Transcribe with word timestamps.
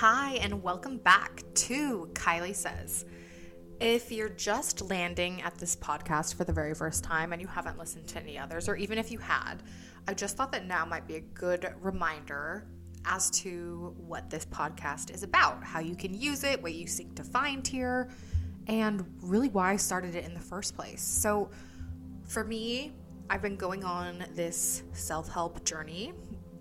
Hi, 0.00 0.32
and 0.42 0.62
welcome 0.62 0.98
back 0.98 1.42
to 1.54 2.10
Kylie 2.12 2.54
Says. 2.54 3.06
If 3.80 4.12
you're 4.12 4.28
just 4.28 4.82
landing 4.90 5.40
at 5.40 5.56
this 5.56 5.74
podcast 5.74 6.34
for 6.34 6.44
the 6.44 6.52
very 6.52 6.74
first 6.74 7.02
time 7.02 7.32
and 7.32 7.40
you 7.40 7.48
haven't 7.48 7.78
listened 7.78 8.06
to 8.08 8.20
any 8.20 8.38
others, 8.38 8.68
or 8.68 8.76
even 8.76 8.98
if 8.98 9.10
you 9.10 9.16
had, 9.16 9.62
I 10.06 10.12
just 10.12 10.36
thought 10.36 10.52
that 10.52 10.66
now 10.66 10.84
might 10.84 11.08
be 11.08 11.16
a 11.16 11.20
good 11.20 11.72
reminder 11.80 12.66
as 13.06 13.30
to 13.40 13.96
what 13.96 14.28
this 14.28 14.44
podcast 14.44 15.14
is 15.14 15.22
about, 15.22 15.64
how 15.64 15.80
you 15.80 15.96
can 15.96 16.12
use 16.12 16.44
it, 16.44 16.62
what 16.62 16.74
you 16.74 16.86
seek 16.86 17.14
to 17.14 17.24
find 17.24 17.66
here, 17.66 18.10
and 18.66 19.02
really 19.22 19.48
why 19.48 19.72
I 19.72 19.76
started 19.76 20.14
it 20.14 20.26
in 20.26 20.34
the 20.34 20.40
first 20.40 20.76
place. 20.76 21.00
So, 21.00 21.48
for 22.26 22.44
me, 22.44 22.92
I've 23.30 23.40
been 23.40 23.56
going 23.56 23.82
on 23.82 24.26
this 24.34 24.82
self 24.92 25.30
help 25.30 25.64
journey 25.64 26.12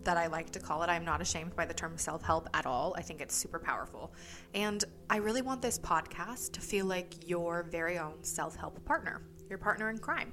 that 0.05 0.17
I 0.17 0.27
like 0.27 0.51
to 0.51 0.59
call 0.59 0.83
it. 0.83 0.89
I'm 0.89 1.03
not 1.03 1.21
ashamed 1.21 1.55
by 1.55 1.65
the 1.65 1.73
term 1.73 1.97
self 1.97 2.23
help 2.23 2.47
at 2.53 2.65
all. 2.65 2.95
I 2.97 3.01
think 3.01 3.21
it's 3.21 3.35
super 3.35 3.59
powerful. 3.59 4.13
And 4.53 4.83
I 5.09 5.17
really 5.17 5.41
want 5.41 5.61
this 5.61 5.77
podcast 5.77 6.53
to 6.53 6.61
feel 6.61 6.85
like 6.85 7.27
your 7.27 7.63
very 7.63 7.97
own 7.97 8.23
self 8.23 8.55
help 8.55 8.83
partner, 8.85 9.21
your 9.49 9.59
partner 9.59 9.89
in 9.89 9.97
crime. 9.97 10.31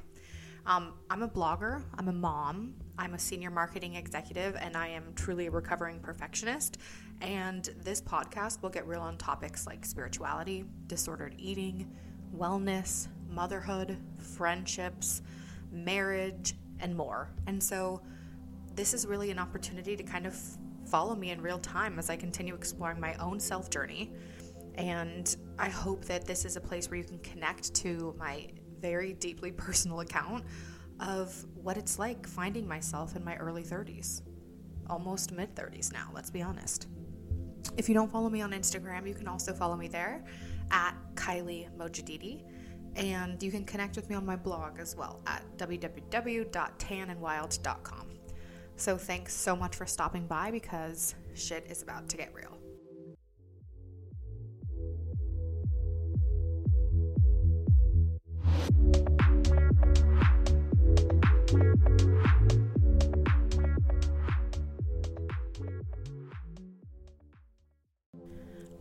Um, 0.64 0.94
I'm 1.10 1.22
a 1.22 1.28
blogger, 1.28 1.82
I'm 1.98 2.06
a 2.06 2.12
mom, 2.12 2.74
I'm 2.96 3.14
a 3.14 3.18
senior 3.18 3.50
marketing 3.50 3.96
executive, 3.96 4.54
and 4.60 4.76
I 4.76 4.88
am 4.88 5.12
truly 5.16 5.46
a 5.46 5.50
recovering 5.50 5.98
perfectionist. 5.98 6.78
And 7.20 7.68
this 7.82 8.00
podcast 8.00 8.62
will 8.62 8.70
get 8.70 8.86
real 8.86 9.00
on 9.00 9.18
topics 9.18 9.66
like 9.66 9.84
spirituality, 9.84 10.64
disordered 10.86 11.34
eating, 11.36 11.90
wellness, 12.36 13.08
motherhood, 13.28 13.96
friendships, 14.18 15.22
marriage, 15.72 16.54
and 16.78 16.94
more. 16.96 17.30
And 17.46 17.60
so, 17.60 18.02
this 18.74 18.94
is 18.94 19.06
really 19.06 19.30
an 19.30 19.38
opportunity 19.38 19.96
to 19.96 20.02
kind 20.02 20.26
of 20.26 20.36
follow 20.86 21.14
me 21.14 21.30
in 21.30 21.40
real 21.40 21.58
time 21.58 21.98
as 21.98 22.10
I 22.10 22.16
continue 22.16 22.54
exploring 22.54 23.00
my 23.00 23.14
own 23.14 23.40
self 23.40 23.70
journey. 23.70 24.12
And 24.76 25.34
I 25.58 25.68
hope 25.68 26.04
that 26.06 26.26
this 26.26 26.44
is 26.44 26.56
a 26.56 26.60
place 26.60 26.90
where 26.90 26.98
you 26.98 27.04
can 27.04 27.18
connect 27.18 27.74
to 27.74 28.14
my 28.18 28.48
very 28.80 29.12
deeply 29.12 29.52
personal 29.52 30.00
account 30.00 30.44
of 31.00 31.44
what 31.54 31.76
it's 31.76 31.98
like 31.98 32.26
finding 32.26 32.66
myself 32.66 33.16
in 33.16 33.24
my 33.24 33.36
early 33.36 33.62
30s, 33.62 34.22
almost 34.88 35.32
mid 35.32 35.54
30s 35.54 35.92
now, 35.92 36.10
let's 36.14 36.30
be 36.30 36.42
honest. 36.42 36.88
If 37.76 37.88
you 37.88 37.94
don't 37.94 38.10
follow 38.10 38.28
me 38.28 38.42
on 38.42 38.52
Instagram, 38.52 39.06
you 39.06 39.14
can 39.14 39.28
also 39.28 39.52
follow 39.52 39.76
me 39.76 39.88
there 39.88 40.24
at 40.70 40.94
Kylie 41.14 41.68
Mojadidi. 41.76 42.44
And 42.94 43.42
you 43.42 43.50
can 43.50 43.64
connect 43.64 43.96
with 43.96 44.10
me 44.10 44.16
on 44.16 44.26
my 44.26 44.36
blog 44.36 44.78
as 44.78 44.94
well 44.94 45.22
at 45.26 45.42
www.tanandwild.com. 45.56 48.11
So 48.82 48.98
thanks 48.98 49.32
so 49.32 49.54
much 49.54 49.76
for 49.76 49.86
stopping 49.86 50.26
by 50.26 50.50
because 50.50 51.14
shit 51.34 51.64
is 51.70 51.82
about 51.82 52.08
to 52.08 52.16
get 52.16 52.34
real. 52.34 52.58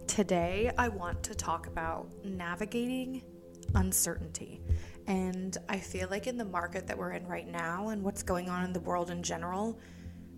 Today, 0.07 0.72
I 0.79 0.88
want 0.88 1.22
to 1.22 1.35
talk 1.35 1.67
about 1.67 2.09
navigating 2.25 3.22
uncertainty. 3.75 4.61
And 5.12 5.58
I 5.67 5.78
feel 5.78 6.08
like 6.09 6.26
in 6.26 6.38
the 6.38 6.45
market 6.45 6.88
that 6.88 6.98
we're 6.98 7.12
in 7.12 7.28
right 7.28 7.45
now 7.45 7.90
and 7.90 8.02
what's 8.02 8.23
going 8.23 8.48
on 8.48 8.64
in 8.64 8.72
the 8.72 8.80
world 8.80 9.09
in 9.09 9.22
general, 9.22 9.78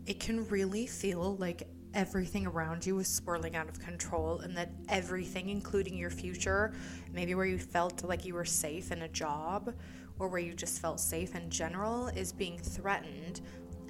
it 0.07 0.19
can 0.19 0.47
really 0.47 0.87
feel 0.87 1.35
like 1.35 1.67
everything 1.93 2.47
around 2.47 2.83
you 2.83 2.97
is 2.97 3.07
swirling 3.07 3.55
out 3.55 3.69
of 3.69 3.79
control 3.79 4.39
and 4.39 4.57
that 4.57 4.71
everything, 4.89 5.49
including 5.49 5.95
your 5.95 6.09
future, 6.09 6.73
maybe 7.11 7.35
where 7.35 7.45
you 7.45 7.59
felt 7.59 8.03
like 8.03 8.25
you 8.25 8.33
were 8.33 8.45
safe 8.45 8.91
in 8.91 9.03
a 9.03 9.07
job 9.09 9.71
or 10.17 10.27
where 10.27 10.41
you 10.41 10.55
just 10.55 10.81
felt 10.81 10.99
safe 10.99 11.35
in 11.35 11.51
general, 11.51 12.07
is 12.07 12.33
being 12.33 12.57
threatened. 12.57 13.41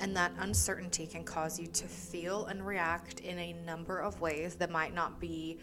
And 0.01 0.13
that 0.17 0.33
uncertainty 0.39 1.07
can 1.07 1.23
cause 1.23 1.57
you 1.57 1.67
to 1.67 1.87
feel 1.87 2.47
and 2.47 2.67
react 2.67 3.21
in 3.21 3.39
a 3.39 3.53
number 3.65 3.99
of 3.99 4.19
ways 4.19 4.55
that 4.55 4.69
might 4.69 4.93
not 4.93 5.21
be 5.21 5.59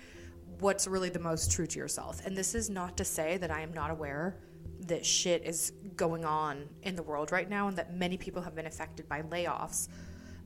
what's 0.60 0.86
really 0.86 1.10
the 1.10 1.18
most 1.18 1.52
true 1.52 1.66
to 1.66 1.78
yourself. 1.78 2.24
And 2.24 2.34
this 2.34 2.54
is 2.54 2.70
not 2.70 2.96
to 2.96 3.04
say 3.04 3.36
that 3.36 3.50
I 3.50 3.60
am 3.60 3.74
not 3.74 3.90
aware 3.90 4.38
that 4.86 5.04
shit 5.04 5.44
is 5.44 5.72
going 5.96 6.24
on 6.24 6.68
in 6.82 6.96
the 6.96 7.02
world 7.02 7.32
right 7.32 7.48
now 7.48 7.68
and 7.68 7.76
that 7.76 7.94
many 7.94 8.16
people 8.16 8.42
have 8.42 8.54
been 8.54 8.66
affected 8.66 9.08
by 9.08 9.22
layoffs 9.22 9.88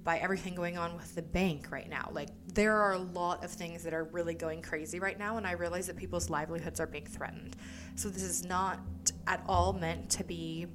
by 0.05 0.19
everything 0.19 0.55
going 0.55 0.77
on 0.77 0.95
with 0.97 1.15
the 1.15 1.23
bank 1.23 1.71
right 1.71 1.89
now. 1.89 2.11
Like, 2.13 2.29
there 2.53 2.77
are 2.77 2.93
a 2.93 2.99
lot 2.99 3.43
of 3.43 3.51
things 3.51 3.83
that 3.85 3.95
are 3.95 4.05
really 4.05 4.35
going 4.35 4.61
crazy 4.61 5.01
right 5.01 5.19
now, 5.19 5.39
and 5.39 5.47
I 5.47 5.53
realize 5.53 5.87
that 5.87 5.97
people's 5.97 6.29
livelihoods 6.29 6.79
are 6.79 6.87
being 6.87 7.07
threatened. 7.07 7.57
So, 7.97 8.11
this 8.11 8.23
is 8.23 8.45
not 8.45 8.81
at 9.27 9.43
all 9.49 9.73
meant 9.73 10.11
to 10.11 10.25
be 10.25 10.67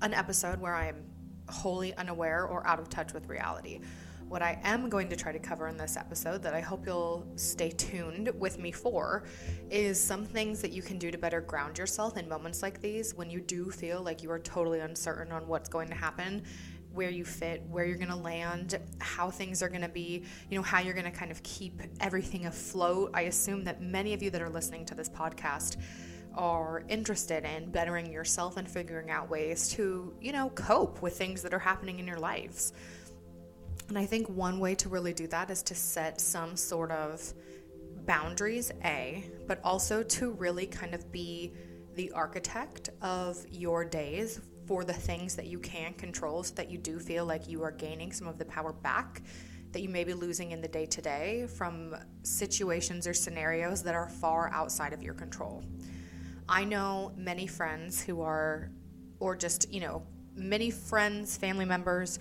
an 0.00 0.14
episode 0.14 0.58
where 0.58 0.74
I'm 0.74 1.04
wholly 1.50 1.94
unaware 1.96 2.46
or 2.46 2.66
out 2.66 2.78
of 2.78 2.88
touch 2.88 3.12
with 3.12 3.28
reality. 3.28 3.80
What 4.30 4.42
I 4.42 4.60
am 4.62 4.88
going 4.88 5.08
to 5.08 5.16
try 5.16 5.32
to 5.32 5.40
cover 5.40 5.66
in 5.66 5.76
this 5.76 5.96
episode 5.96 6.40
that 6.44 6.54
I 6.54 6.60
hope 6.60 6.86
you'll 6.86 7.26
stay 7.34 7.70
tuned 7.70 8.30
with 8.38 8.60
me 8.60 8.70
for 8.70 9.24
is 9.70 10.00
some 10.00 10.24
things 10.24 10.62
that 10.62 10.70
you 10.70 10.82
can 10.82 10.98
do 10.98 11.10
to 11.10 11.18
better 11.18 11.40
ground 11.40 11.78
yourself 11.78 12.16
in 12.16 12.28
moments 12.28 12.62
like 12.62 12.80
these 12.80 13.12
when 13.12 13.28
you 13.28 13.40
do 13.40 13.72
feel 13.72 14.02
like 14.02 14.22
you 14.22 14.30
are 14.30 14.38
totally 14.38 14.78
uncertain 14.78 15.32
on 15.32 15.48
what's 15.48 15.68
going 15.68 15.88
to 15.88 15.96
happen 15.96 16.44
where 16.92 17.10
you 17.10 17.24
fit, 17.24 17.64
where 17.68 17.84
you're 17.84 17.96
going 17.96 18.08
to 18.08 18.14
land, 18.14 18.78
how 19.00 19.32
things 19.32 19.64
are 19.64 19.68
going 19.68 19.82
to 19.82 19.88
be, 19.88 20.22
you 20.48 20.56
know, 20.56 20.62
how 20.62 20.78
you're 20.78 20.94
going 20.94 21.04
to 21.04 21.10
kind 21.10 21.32
of 21.32 21.42
keep 21.42 21.82
everything 21.98 22.46
afloat. 22.46 23.10
I 23.12 23.22
assume 23.22 23.64
that 23.64 23.82
many 23.82 24.14
of 24.14 24.22
you 24.22 24.30
that 24.30 24.40
are 24.40 24.48
listening 24.48 24.84
to 24.86 24.94
this 24.94 25.08
podcast 25.08 25.76
are 26.36 26.84
interested 26.88 27.44
in 27.44 27.72
bettering 27.72 28.12
yourself 28.12 28.58
and 28.58 28.68
figuring 28.68 29.10
out 29.10 29.28
ways 29.28 29.68
to, 29.70 30.14
you 30.20 30.30
know, 30.30 30.50
cope 30.50 31.02
with 31.02 31.18
things 31.18 31.42
that 31.42 31.52
are 31.52 31.58
happening 31.58 31.98
in 31.98 32.06
your 32.06 32.20
lives. 32.20 32.72
And 33.90 33.98
I 33.98 34.06
think 34.06 34.28
one 34.28 34.60
way 34.60 34.76
to 34.76 34.88
really 34.88 35.12
do 35.12 35.26
that 35.26 35.50
is 35.50 35.64
to 35.64 35.74
set 35.74 36.20
some 36.20 36.56
sort 36.56 36.92
of 36.92 37.34
boundaries, 38.06 38.70
A, 38.84 39.24
but 39.48 39.60
also 39.64 40.04
to 40.04 40.30
really 40.30 40.66
kind 40.66 40.94
of 40.94 41.10
be 41.10 41.52
the 41.96 42.12
architect 42.12 42.90
of 43.02 43.44
your 43.50 43.84
days 43.84 44.40
for 44.66 44.84
the 44.84 44.92
things 44.92 45.34
that 45.34 45.48
you 45.48 45.58
can 45.58 45.92
control 45.94 46.44
so 46.44 46.54
that 46.54 46.70
you 46.70 46.78
do 46.78 47.00
feel 47.00 47.26
like 47.26 47.48
you 47.48 47.64
are 47.64 47.72
gaining 47.72 48.12
some 48.12 48.28
of 48.28 48.38
the 48.38 48.44
power 48.44 48.72
back 48.72 49.22
that 49.72 49.82
you 49.82 49.88
may 49.88 50.04
be 50.04 50.14
losing 50.14 50.52
in 50.52 50.60
the 50.60 50.68
day 50.68 50.86
to 50.86 51.02
day 51.02 51.48
from 51.48 51.96
situations 52.22 53.08
or 53.08 53.14
scenarios 53.14 53.82
that 53.82 53.96
are 53.96 54.08
far 54.08 54.52
outside 54.52 54.92
of 54.92 55.02
your 55.02 55.14
control. 55.14 55.64
I 56.48 56.64
know 56.64 57.12
many 57.16 57.48
friends 57.48 58.00
who 58.00 58.20
are, 58.22 58.70
or 59.18 59.34
just, 59.34 59.72
you 59.72 59.80
know, 59.80 60.06
many 60.36 60.70
friends, 60.70 61.36
family 61.36 61.64
members 61.64 62.20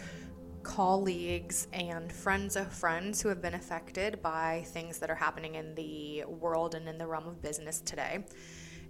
colleagues 0.64 1.68
and 1.74 2.12
friends 2.12 2.56
of 2.56 2.72
friends 2.72 3.22
who 3.22 3.30
have 3.30 3.42
been 3.42 3.54
affected 3.54 4.22
by 4.22 4.64
things 4.68 5.00
that 5.00 5.10
are 5.10 5.16
happening 5.16 5.56
in 5.56 5.76
the 5.76 6.24
world 6.26 6.76
and 6.76 6.88
in 6.88 6.98
the 6.98 7.08
realm 7.08 7.28
of 7.28 7.42
business 7.42 7.82
today. 7.82 8.26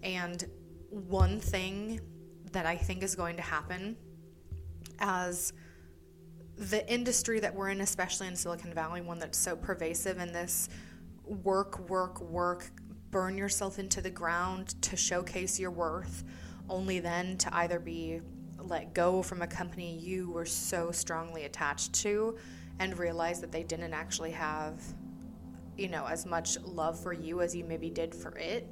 And 0.03 0.43
one 0.89 1.39
thing 1.39 1.99
that 2.51 2.65
I 2.65 2.75
think 2.75 3.03
is 3.03 3.15
going 3.15 3.35
to 3.35 3.41
happen 3.41 3.95
as 4.99 5.53
the 6.57 6.87
industry 6.91 7.39
that 7.39 7.53
we're 7.53 7.69
in, 7.69 7.81
especially 7.81 8.27
in 8.27 8.35
Silicon 8.35 8.73
Valley, 8.73 9.01
one 9.01 9.19
that's 9.19 9.37
so 9.37 9.55
pervasive 9.55 10.19
in 10.19 10.33
this 10.33 10.69
work, 11.23 11.89
work, 11.89 12.19
work, 12.21 12.71
burn 13.11 13.37
yourself 13.37 13.79
into 13.79 14.01
the 14.01 14.09
ground 14.09 14.81
to 14.81 14.97
showcase 14.97 15.59
your 15.59 15.71
worth, 15.71 16.23
only 16.69 16.99
then 16.99 17.37
to 17.37 17.55
either 17.55 17.79
be 17.79 18.19
let 18.69 18.93
go 18.93 19.21
from 19.21 19.41
a 19.41 19.47
company 19.47 19.97
you 19.97 20.29
were 20.31 20.45
so 20.45 20.91
strongly 20.91 21.43
attached 21.43 21.93
to 21.93 22.37
and 22.79 22.97
realize 22.97 23.41
that 23.41 23.51
they 23.51 23.63
didn't 23.63 23.93
actually 23.93 24.31
have 24.31 24.81
you 25.77 25.87
know 25.87 26.05
as 26.05 26.25
much 26.25 26.59
love 26.61 26.99
for 27.01 27.13
you 27.13 27.41
as 27.41 27.55
you 27.55 27.63
maybe 27.63 27.89
did 27.89 28.13
for 28.13 28.37
it 28.37 28.67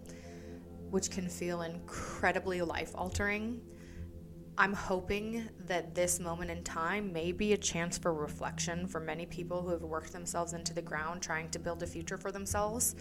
which 0.89 1.09
can 1.09 1.27
feel 1.27 1.61
incredibly 1.61 2.61
life 2.61 2.91
altering 2.95 3.59
i'm 4.57 4.73
hoping 4.73 5.47
that 5.59 5.95
this 5.95 6.19
moment 6.19 6.51
in 6.51 6.63
time 6.63 7.11
may 7.11 7.31
be 7.31 7.53
a 7.53 7.57
chance 7.57 7.97
for 7.97 8.13
reflection 8.13 8.87
for 8.87 8.99
many 8.99 9.25
people 9.25 9.61
who 9.61 9.69
have 9.69 9.81
worked 9.81 10.13
themselves 10.13 10.53
into 10.53 10.73
the 10.73 10.81
ground 10.81 11.21
trying 11.21 11.49
to 11.49 11.59
build 11.59 11.81
a 11.83 11.87
future 11.87 12.17
for 12.17 12.31
themselves 12.31 12.95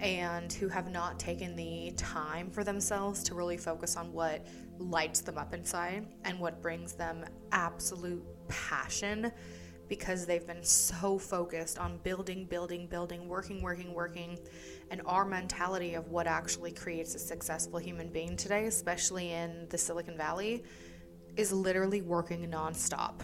and 0.00 0.52
who 0.52 0.68
have 0.68 0.90
not 0.90 1.18
taken 1.18 1.54
the 1.54 1.92
time 1.96 2.50
for 2.50 2.64
themselves 2.64 3.22
to 3.24 3.34
really 3.34 3.56
focus 3.56 3.96
on 3.96 4.12
what 4.12 4.46
lights 4.78 5.20
them 5.20 5.36
up 5.36 5.52
inside 5.52 6.06
and 6.24 6.38
what 6.40 6.62
brings 6.62 6.94
them 6.94 7.24
absolute 7.52 8.24
passion 8.48 9.30
because 9.88 10.24
they've 10.24 10.46
been 10.46 10.62
so 10.62 11.18
focused 11.18 11.76
on 11.76 11.98
building, 11.98 12.46
building, 12.46 12.86
building, 12.86 13.28
working, 13.28 13.60
working, 13.60 13.92
working. 13.92 14.38
And 14.90 15.02
our 15.04 15.24
mentality 15.24 15.94
of 15.94 16.08
what 16.08 16.28
actually 16.28 16.70
creates 16.70 17.16
a 17.16 17.18
successful 17.18 17.80
human 17.80 18.08
being 18.08 18.36
today, 18.36 18.66
especially 18.66 19.32
in 19.32 19.66
the 19.68 19.76
Silicon 19.76 20.16
Valley, 20.16 20.62
is 21.36 21.52
literally 21.52 22.02
working 22.02 22.48
nonstop 22.48 23.22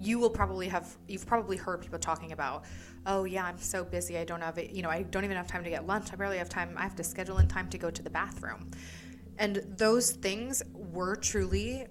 you 0.00 0.18
will 0.18 0.30
probably 0.30 0.68
have 0.68 0.96
you've 1.08 1.26
probably 1.26 1.56
heard 1.56 1.80
people 1.80 1.98
talking 1.98 2.32
about 2.32 2.64
oh 3.06 3.24
yeah 3.24 3.44
i'm 3.44 3.58
so 3.58 3.84
busy 3.84 4.16
i 4.18 4.24
don't 4.24 4.40
have 4.40 4.58
it 4.58 4.70
you 4.70 4.82
know 4.82 4.90
i 4.90 5.02
don't 5.02 5.24
even 5.24 5.36
have 5.36 5.46
time 5.46 5.64
to 5.64 5.70
get 5.70 5.86
lunch 5.86 6.12
i 6.12 6.16
barely 6.16 6.38
have 6.38 6.48
time 6.48 6.74
i 6.76 6.82
have 6.82 6.94
to 6.96 7.04
schedule 7.04 7.38
in 7.38 7.48
time 7.48 7.68
to 7.68 7.78
go 7.78 7.90
to 7.90 8.02
the 8.02 8.10
bathroom. 8.10 8.70
And 9.40 9.62
those 9.76 10.10
things 10.10 10.64
were 10.74 11.14
truly 11.14 11.86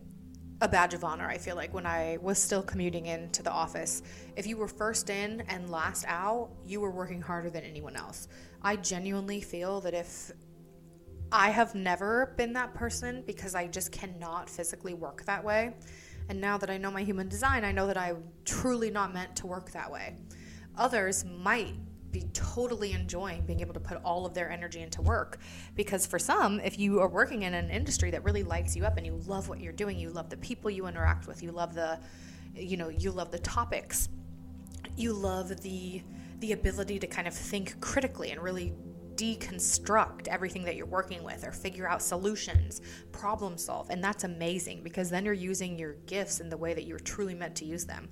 a 0.59 0.67
badge 0.67 0.93
of 0.93 1.03
honor 1.03 1.27
i 1.27 1.37
feel 1.37 1.55
like 1.55 1.73
when 1.73 1.85
i 1.85 2.17
was 2.21 2.37
still 2.37 2.63
commuting 2.63 3.05
into 3.05 3.43
the 3.43 3.51
office. 3.51 4.01
If 4.35 4.47
you 4.47 4.57
were 4.57 4.67
first 4.67 5.09
in 5.09 5.41
and 5.41 5.69
last 5.69 6.05
out 6.07 6.49
you 6.65 6.81
were 6.81 6.91
working 6.91 7.21
harder 7.21 7.49
than 7.49 7.63
anyone 7.63 7.95
else. 7.95 8.27
I 8.61 8.75
genuinely 8.75 9.41
feel 9.41 9.81
that 9.81 9.93
if 9.93 10.31
i 11.31 11.49
have 11.49 11.75
never 11.75 12.33
been 12.37 12.53
that 12.53 12.73
person 12.73 13.23
because 13.27 13.53
i 13.53 13.67
just 13.67 13.91
cannot 13.91 14.49
physically 14.49 14.93
work 14.93 15.25
that 15.25 15.43
way 15.43 15.73
and 16.29 16.41
now 16.41 16.57
that 16.57 16.69
I 16.69 16.77
know 16.77 16.91
my 16.91 17.03
human 17.03 17.29
design, 17.29 17.63
I 17.63 17.71
know 17.71 17.87
that 17.87 17.97
I'm 17.97 18.23
truly 18.45 18.91
not 18.91 19.13
meant 19.13 19.35
to 19.37 19.47
work 19.47 19.71
that 19.71 19.91
way. 19.91 20.15
Others 20.77 21.25
might 21.25 21.75
be 22.11 22.21
totally 22.33 22.93
enjoying 22.93 23.41
being 23.45 23.59
able 23.59 23.73
to 23.73 23.79
put 23.79 23.97
all 24.03 24.25
of 24.25 24.33
their 24.33 24.49
energy 24.49 24.81
into 24.81 25.01
work 25.01 25.39
because 25.75 26.05
for 26.05 26.17
some 26.17 26.59
if 26.61 26.79
you 26.79 26.99
are 26.99 27.09
working 27.09 27.43
in 27.43 27.53
an 27.53 27.69
industry 27.69 28.09
that 28.11 28.23
really 28.23 28.43
lights 28.43 28.75
you 28.75 28.85
up 28.85 28.97
and 28.97 29.05
you 29.05 29.21
love 29.27 29.49
what 29.49 29.59
you're 29.59 29.73
doing 29.73 29.99
you 29.99 30.09
love 30.09 30.29
the 30.29 30.37
people 30.37 30.71
you 30.71 30.87
interact 30.87 31.27
with 31.27 31.43
you 31.43 31.51
love 31.51 31.75
the 31.75 31.99
you 32.55 32.77
know 32.77 32.87
you 32.87 33.11
love 33.11 33.29
the 33.29 33.39
topics 33.39 34.07
you 34.95 35.11
love 35.11 35.61
the 35.61 36.01
the 36.39 36.53
ability 36.53 36.97
to 36.97 37.07
kind 37.07 37.27
of 37.27 37.33
think 37.33 37.79
critically 37.81 38.31
and 38.31 38.41
really 38.41 38.73
deconstruct 39.17 40.27
everything 40.27 40.63
that 40.63 40.75
you're 40.75 40.85
working 40.85 41.23
with 41.23 41.45
or 41.45 41.51
figure 41.51 41.89
out 41.89 42.01
solutions, 42.01 42.81
problem 43.11 43.57
solve. 43.57 43.89
And 43.89 44.01
that's 44.01 44.23
amazing 44.23 44.83
because 44.83 45.09
then 45.09 45.25
you're 45.25 45.33
using 45.33 45.77
your 45.77 45.93
gifts 46.05 46.39
in 46.39 46.49
the 46.49 46.57
way 46.57 46.73
that 46.73 46.85
you're 46.85 46.99
truly 46.99 47.33
meant 47.33 47.55
to 47.57 47.65
use 47.65 47.85
them. 47.85 48.07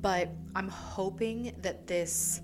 But 0.00 0.30
I'm 0.56 0.68
hoping 0.68 1.54
that 1.62 1.86
this. 1.86 2.40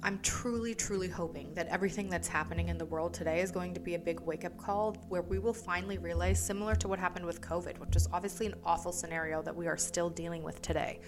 I'm 0.00 0.20
truly, 0.20 0.76
truly 0.76 1.08
hoping 1.08 1.52
that 1.54 1.66
everything 1.66 2.08
that's 2.08 2.28
happening 2.28 2.68
in 2.68 2.78
the 2.78 2.84
world 2.84 3.12
today 3.12 3.40
is 3.40 3.50
going 3.50 3.74
to 3.74 3.80
be 3.80 3.96
a 3.96 3.98
big 3.98 4.20
wake 4.20 4.44
up 4.44 4.56
call 4.56 4.92
where 5.08 5.22
we 5.22 5.40
will 5.40 5.52
finally 5.52 5.98
realize, 5.98 6.40
similar 6.40 6.76
to 6.76 6.86
what 6.86 7.00
happened 7.00 7.26
with 7.26 7.40
COVID, 7.40 7.78
which 7.78 7.96
is 7.96 8.08
obviously 8.12 8.46
an 8.46 8.54
awful 8.64 8.92
scenario 8.92 9.42
that 9.42 9.56
we 9.56 9.66
are 9.66 9.76
still 9.76 10.08
dealing 10.08 10.44
with 10.44 10.62
today. 10.62 11.00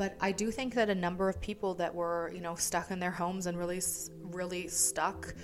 But 0.00 0.16
I 0.18 0.32
do 0.32 0.50
think 0.50 0.72
that 0.76 0.88
a 0.88 0.94
number 0.94 1.28
of 1.28 1.42
people 1.42 1.74
that 1.74 1.94
were, 1.94 2.32
you 2.34 2.40
know, 2.40 2.54
stuck 2.54 2.90
in 2.90 2.98
their 3.00 3.10
homes 3.10 3.44
and 3.44 3.58
really, 3.58 3.82
really 4.22 4.66
stuck 4.66 5.34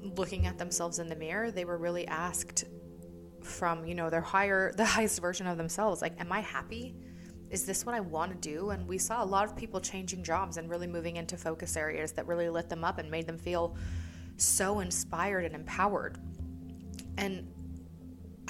looking 0.00 0.46
at 0.46 0.56
themselves 0.56 0.98
in 0.98 1.08
the 1.08 1.14
mirror, 1.14 1.50
they 1.50 1.66
were 1.66 1.76
really 1.76 2.06
asked 2.06 2.64
from, 3.42 3.84
you 3.84 3.94
know, 3.94 4.08
their 4.08 4.22
higher, 4.22 4.72
the 4.78 4.84
highest 4.86 5.20
version 5.20 5.46
of 5.46 5.58
themselves, 5.58 6.00
like, 6.00 6.18
am 6.18 6.32
I 6.32 6.40
happy? 6.40 6.96
Is 7.50 7.66
this 7.66 7.84
what 7.84 7.94
I 7.94 8.00
want 8.00 8.32
to 8.32 8.38
do? 8.38 8.70
And 8.70 8.88
we 8.88 8.96
saw 8.96 9.22
a 9.22 9.26
lot 9.26 9.44
of 9.44 9.54
people 9.54 9.78
changing 9.78 10.22
jobs 10.22 10.56
and 10.56 10.70
really 10.70 10.86
moving 10.86 11.16
into 11.16 11.36
focus 11.36 11.76
areas 11.76 12.12
that 12.12 12.26
really 12.26 12.48
lit 12.48 12.70
them 12.70 12.84
up 12.84 12.96
and 12.96 13.10
made 13.10 13.26
them 13.26 13.36
feel 13.36 13.76
so 14.38 14.80
inspired 14.80 15.44
and 15.44 15.54
empowered. 15.54 16.16
And 17.18 17.46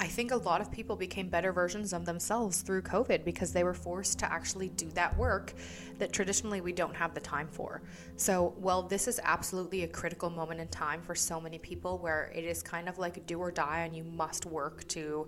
I 0.01 0.07
think 0.07 0.31
a 0.31 0.37
lot 0.37 0.61
of 0.61 0.71
people 0.71 0.95
became 0.95 1.27
better 1.27 1.51
versions 1.51 1.91
of 1.91 2.05
themselves 2.05 2.61
through 2.61 2.83
COVID 2.83 3.25
because 3.25 3.51
they 3.51 3.65
were 3.65 3.73
forced 3.73 4.17
to 4.19 4.31
actually 4.31 4.69
do 4.69 4.87
that 4.91 5.15
work 5.17 5.53
that 5.97 6.13
traditionally 6.13 6.61
we 6.61 6.71
don't 6.71 6.95
have 6.95 7.13
the 7.13 7.19
time 7.19 7.49
for. 7.49 7.81
So, 8.15 8.53
well, 8.57 8.81
this 8.81 9.09
is 9.09 9.19
absolutely 9.21 9.83
a 9.83 9.89
critical 9.89 10.29
moment 10.29 10.61
in 10.61 10.69
time 10.69 11.01
for 11.01 11.15
so 11.15 11.41
many 11.41 11.57
people 11.57 11.97
where 11.97 12.31
it 12.33 12.45
is 12.45 12.63
kind 12.63 12.87
of 12.87 12.97
like 12.97 13.25
do 13.25 13.39
or 13.39 13.51
die 13.51 13.81
and 13.81 13.93
you 13.93 14.05
must 14.05 14.45
work 14.45 14.87
to, 14.87 15.27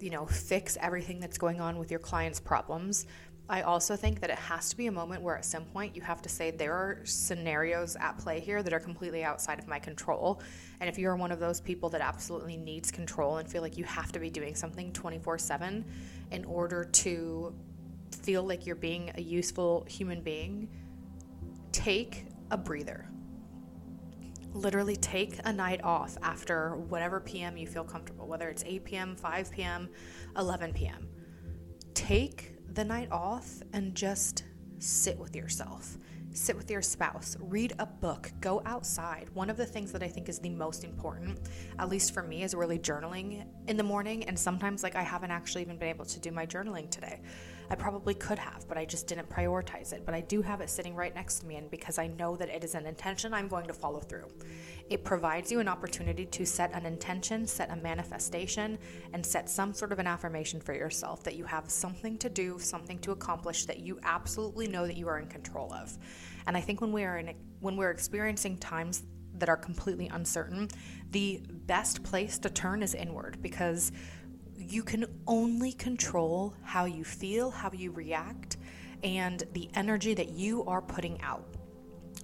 you 0.00 0.10
know, 0.10 0.26
fix 0.26 0.76
everything 0.80 1.20
that's 1.20 1.38
going 1.38 1.60
on 1.60 1.78
with 1.78 1.92
your 1.92 2.00
clients' 2.00 2.40
problems. 2.40 3.06
I 3.48 3.62
also 3.62 3.96
think 3.96 4.20
that 4.20 4.30
it 4.30 4.38
has 4.38 4.70
to 4.70 4.76
be 4.76 4.86
a 4.86 4.92
moment 4.92 5.20
where 5.20 5.36
at 5.36 5.44
some 5.44 5.64
point 5.64 5.96
you 5.96 6.02
have 6.02 6.22
to 6.22 6.28
say 6.28 6.50
there 6.50 6.72
are 6.72 7.00
scenarios 7.04 7.96
at 7.96 8.16
play 8.18 8.40
here 8.40 8.62
that 8.62 8.72
are 8.72 8.80
completely 8.80 9.24
outside 9.24 9.58
of 9.58 9.66
my 9.66 9.78
control. 9.78 10.40
And 10.80 10.88
if 10.88 10.96
you're 10.96 11.16
one 11.16 11.32
of 11.32 11.40
those 11.40 11.60
people 11.60 11.90
that 11.90 12.00
absolutely 12.00 12.56
needs 12.56 12.90
control 12.90 13.38
and 13.38 13.48
feel 13.48 13.60
like 13.60 13.76
you 13.76 13.84
have 13.84 14.12
to 14.12 14.20
be 14.20 14.30
doing 14.30 14.54
something 14.54 14.92
24 14.92 15.38
7 15.38 15.84
in 16.30 16.44
order 16.44 16.84
to 16.84 17.54
feel 18.22 18.42
like 18.44 18.64
you're 18.64 18.76
being 18.76 19.10
a 19.16 19.20
useful 19.20 19.84
human 19.88 20.22
being, 20.22 20.68
take 21.72 22.26
a 22.50 22.56
breather. 22.56 23.08
Literally 24.54 24.96
take 24.96 25.40
a 25.44 25.52
night 25.52 25.82
off 25.82 26.16
after 26.22 26.76
whatever 26.76 27.20
PM 27.20 27.56
you 27.56 27.66
feel 27.66 27.84
comfortable, 27.84 28.26
whether 28.26 28.48
it's 28.48 28.62
8 28.64 28.84
p.m., 28.84 29.16
5 29.16 29.50
p.m., 29.50 29.88
11 30.36 30.74
p.m. 30.74 31.08
Take 31.94 32.51
the 32.74 32.84
night 32.84 33.10
off 33.10 33.62
and 33.72 33.94
just 33.94 34.44
sit 34.78 35.18
with 35.18 35.36
yourself. 35.36 35.98
Sit 36.34 36.56
with 36.56 36.70
your 36.70 36.80
spouse, 36.80 37.36
read 37.40 37.74
a 37.78 37.84
book, 37.84 38.32
go 38.40 38.62
outside. 38.64 39.28
One 39.34 39.50
of 39.50 39.58
the 39.58 39.66
things 39.66 39.92
that 39.92 40.02
I 40.02 40.08
think 40.08 40.30
is 40.30 40.38
the 40.38 40.48
most 40.48 40.82
important, 40.82 41.38
at 41.78 41.90
least 41.90 42.14
for 42.14 42.22
me, 42.22 42.42
is 42.42 42.54
really 42.54 42.78
journaling 42.78 43.44
in 43.68 43.76
the 43.76 43.82
morning. 43.82 44.24
And 44.24 44.38
sometimes, 44.38 44.82
like, 44.82 44.96
I 44.96 45.02
haven't 45.02 45.30
actually 45.30 45.60
even 45.60 45.76
been 45.76 45.90
able 45.90 46.06
to 46.06 46.18
do 46.18 46.30
my 46.30 46.46
journaling 46.46 46.88
today. 46.88 47.20
I 47.70 47.74
probably 47.74 48.14
could 48.14 48.38
have, 48.38 48.66
but 48.68 48.76
I 48.76 48.84
just 48.84 49.06
didn't 49.06 49.28
prioritize 49.28 49.92
it. 49.92 50.04
But 50.04 50.14
I 50.14 50.20
do 50.20 50.42
have 50.42 50.60
it 50.60 50.70
sitting 50.70 50.94
right 50.94 51.14
next 51.14 51.40
to 51.40 51.46
me, 51.46 51.56
and 51.56 51.70
because 51.70 51.98
I 51.98 52.06
know 52.06 52.36
that 52.36 52.48
it 52.48 52.64
is 52.64 52.74
an 52.74 52.86
intention, 52.86 53.32
I'm 53.32 53.48
going 53.48 53.66
to 53.66 53.72
follow 53.72 54.00
through. 54.00 54.26
It 54.90 55.04
provides 55.04 55.50
you 55.50 55.60
an 55.60 55.68
opportunity 55.68 56.26
to 56.26 56.44
set 56.44 56.72
an 56.74 56.86
intention, 56.86 57.46
set 57.46 57.70
a 57.70 57.76
manifestation, 57.76 58.78
and 59.12 59.24
set 59.24 59.48
some 59.48 59.72
sort 59.72 59.92
of 59.92 59.98
an 59.98 60.06
affirmation 60.06 60.60
for 60.60 60.74
yourself 60.74 61.22
that 61.24 61.36
you 61.36 61.44
have 61.44 61.70
something 61.70 62.18
to 62.18 62.28
do, 62.28 62.58
something 62.58 62.98
to 63.00 63.12
accomplish 63.12 63.64
that 63.66 63.80
you 63.80 63.98
absolutely 64.02 64.66
know 64.66 64.86
that 64.86 64.96
you 64.96 65.08
are 65.08 65.18
in 65.18 65.26
control 65.26 65.72
of. 65.72 65.96
And 66.46 66.56
I 66.56 66.60
think 66.60 66.80
when 66.80 66.92
we 66.92 67.04
are 67.04 67.18
in 67.18 67.34
when 67.60 67.76
we're 67.76 67.90
experiencing 67.90 68.58
times 68.58 69.04
that 69.34 69.48
are 69.48 69.56
completely 69.56 70.08
uncertain, 70.08 70.68
the 71.10 71.40
best 71.48 72.02
place 72.02 72.38
to 72.40 72.50
turn 72.50 72.82
is 72.82 72.94
inward 72.94 73.38
because 73.40 73.92
you 74.62 74.82
can 74.82 75.06
only 75.26 75.72
control 75.72 76.54
how 76.62 76.84
you 76.84 77.04
feel, 77.04 77.50
how 77.50 77.70
you 77.72 77.90
react, 77.90 78.56
and 79.02 79.42
the 79.52 79.68
energy 79.74 80.14
that 80.14 80.30
you 80.30 80.64
are 80.64 80.80
putting 80.80 81.20
out. 81.22 81.44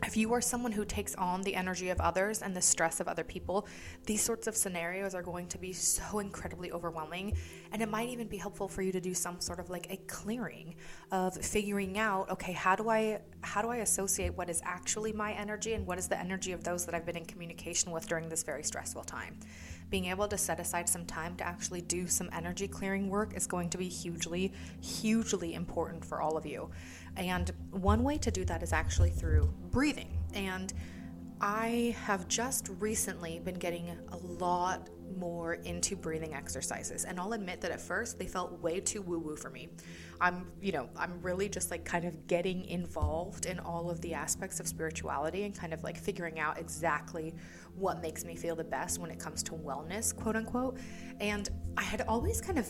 If 0.04 0.16
you 0.16 0.32
are 0.32 0.40
someone 0.40 0.70
who 0.70 0.84
takes 0.84 1.16
on 1.16 1.42
the 1.42 1.56
energy 1.56 1.88
of 1.88 2.00
others 2.00 2.42
and 2.42 2.54
the 2.54 2.60
stress 2.60 3.00
of 3.00 3.08
other 3.08 3.24
people, 3.24 3.66
these 4.06 4.22
sorts 4.22 4.46
of 4.46 4.56
scenarios 4.56 5.12
are 5.12 5.22
going 5.22 5.48
to 5.48 5.58
be 5.58 5.72
so 5.72 6.20
incredibly 6.20 6.70
overwhelming. 6.70 7.36
And 7.72 7.82
it 7.82 7.88
might 7.88 8.08
even 8.08 8.28
be 8.28 8.36
helpful 8.36 8.68
for 8.68 8.80
you 8.82 8.92
to 8.92 9.00
do 9.00 9.12
some 9.12 9.40
sort 9.40 9.58
of 9.58 9.70
like 9.70 9.90
a 9.90 9.96
clearing 10.06 10.76
of 11.10 11.36
figuring 11.44 11.98
out, 11.98 12.30
okay, 12.30 12.52
how 12.52 12.76
do 12.76 12.88
I 12.88 13.20
how 13.42 13.60
do 13.60 13.70
I 13.70 13.78
associate 13.78 14.36
what 14.36 14.48
is 14.48 14.60
actually 14.64 15.12
my 15.12 15.32
energy 15.32 15.74
and 15.74 15.84
what 15.84 15.98
is 15.98 16.06
the 16.06 16.18
energy 16.18 16.52
of 16.52 16.62
those 16.62 16.86
that 16.86 16.94
I've 16.94 17.06
been 17.06 17.16
in 17.16 17.24
communication 17.24 17.90
with 17.90 18.06
during 18.06 18.28
this 18.28 18.44
very 18.44 18.62
stressful 18.62 19.02
time? 19.02 19.36
Being 19.90 20.06
able 20.06 20.28
to 20.28 20.36
set 20.38 20.60
aside 20.60 20.88
some 20.88 21.04
time 21.06 21.34
to 21.36 21.46
actually 21.46 21.80
do 21.80 22.06
some 22.06 22.28
energy 22.32 22.68
clearing 22.68 23.08
work 23.08 23.34
is 23.36 23.46
going 23.46 23.70
to 23.70 23.78
be 23.78 23.88
hugely, 23.88 24.52
hugely 24.80 25.54
important 25.54 26.04
for 26.04 26.20
all 26.20 26.36
of 26.36 26.44
you. 26.44 26.70
And 27.16 27.50
one 27.70 28.04
way 28.04 28.18
to 28.18 28.30
do 28.30 28.44
that 28.44 28.62
is 28.62 28.72
actually 28.72 29.10
through 29.10 29.52
breathing. 29.70 30.18
And 30.34 30.72
I 31.40 31.96
have 32.04 32.28
just 32.28 32.68
recently 32.80 33.38
been 33.38 33.54
getting 33.54 33.96
a 34.12 34.16
lot 34.16 34.88
more 35.16 35.54
into 35.54 35.96
breathing 35.96 36.34
exercises. 36.34 37.04
And 37.04 37.18
I'll 37.18 37.32
admit 37.32 37.60
that 37.62 37.70
at 37.70 37.80
first 37.80 38.18
they 38.18 38.26
felt 38.26 38.60
way 38.60 38.80
too 38.80 39.02
woo 39.02 39.18
woo 39.18 39.36
for 39.36 39.50
me. 39.50 39.68
I'm, 40.20 40.50
you 40.60 40.72
know, 40.72 40.88
I'm 40.96 41.20
really 41.22 41.48
just 41.48 41.70
like 41.70 41.84
kind 41.84 42.04
of 42.04 42.26
getting 42.26 42.64
involved 42.66 43.46
in 43.46 43.58
all 43.60 43.90
of 43.90 44.00
the 44.00 44.14
aspects 44.14 44.60
of 44.60 44.66
spirituality 44.66 45.44
and 45.44 45.56
kind 45.56 45.72
of 45.72 45.82
like 45.84 45.96
figuring 45.96 46.40
out 46.40 46.58
exactly 46.58 47.34
what 47.76 48.02
makes 48.02 48.24
me 48.24 48.34
feel 48.34 48.56
the 48.56 48.64
best 48.64 48.98
when 48.98 49.10
it 49.10 49.18
comes 49.18 49.42
to 49.44 49.52
wellness, 49.52 50.14
quote 50.14 50.36
unquote. 50.36 50.78
And 51.20 51.48
I 51.76 51.82
had 51.82 52.02
always 52.02 52.40
kind 52.40 52.58
of 52.58 52.68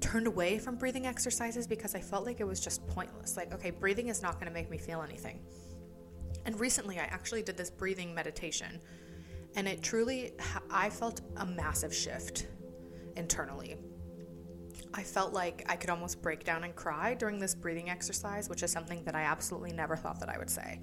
turned 0.00 0.26
away 0.26 0.58
from 0.58 0.76
breathing 0.76 1.06
exercises 1.06 1.66
because 1.66 1.94
I 1.94 2.00
felt 2.00 2.24
like 2.24 2.40
it 2.40 2.46
was 2.46 2.60
just 2.60 2.86
pointless. 2.88 3.36
Like, 3.36 3.52
okay, 3.54 3.70
breathing 3.70 4.08
is 4.08 4.22
not 4.22 4.34
going 4.34 4.46
to 4.46 4.52
make 4.52 4.70
me 4.70 4.78
feel 4.78 5.02
anything. 5.02 5.40
And 6.44 6.58
recently 6.58 6.98
I 6.98 7.04
actually 7.04 7.42
did 7.42 7.56
this 7.56 7.70
breathing 7.70 8.14
meditation 8.14 8.80
and 9.58 9.66
it 9.66 9.82
truly, 9.82 10.30
I 10.70 10.88
felt 10.88 11.20
a 11.36 11.44
massive 11.44 11.92
shift 11.92 12.46
internally. 13.16 13.74
I 14.94 15.02
felt 15.02 15.32
like 15.32 15.66
I 15.68 15.74
could 15.74 15.90
almost 15.90 16.22
break 16.22 16.44
down 16.44 16.62
and 16.62 16.76
cry 16.76 17.14
during 17.14 17.40
this 17.40 17.56
breathing 17.56 17.90
exercise, 17.90 18.48
which 18.48 18.62
is 18.62 18.70
something 18.70 19.02
that 19.02 19.16
I 19.16 19.22
absolutely 19.22 19.72
never 19.72 19.96
thought 19.96 20.20
that 20.20 20.28
I 20.28 20.38
would 20.38 20.48
say. 20.48 20.78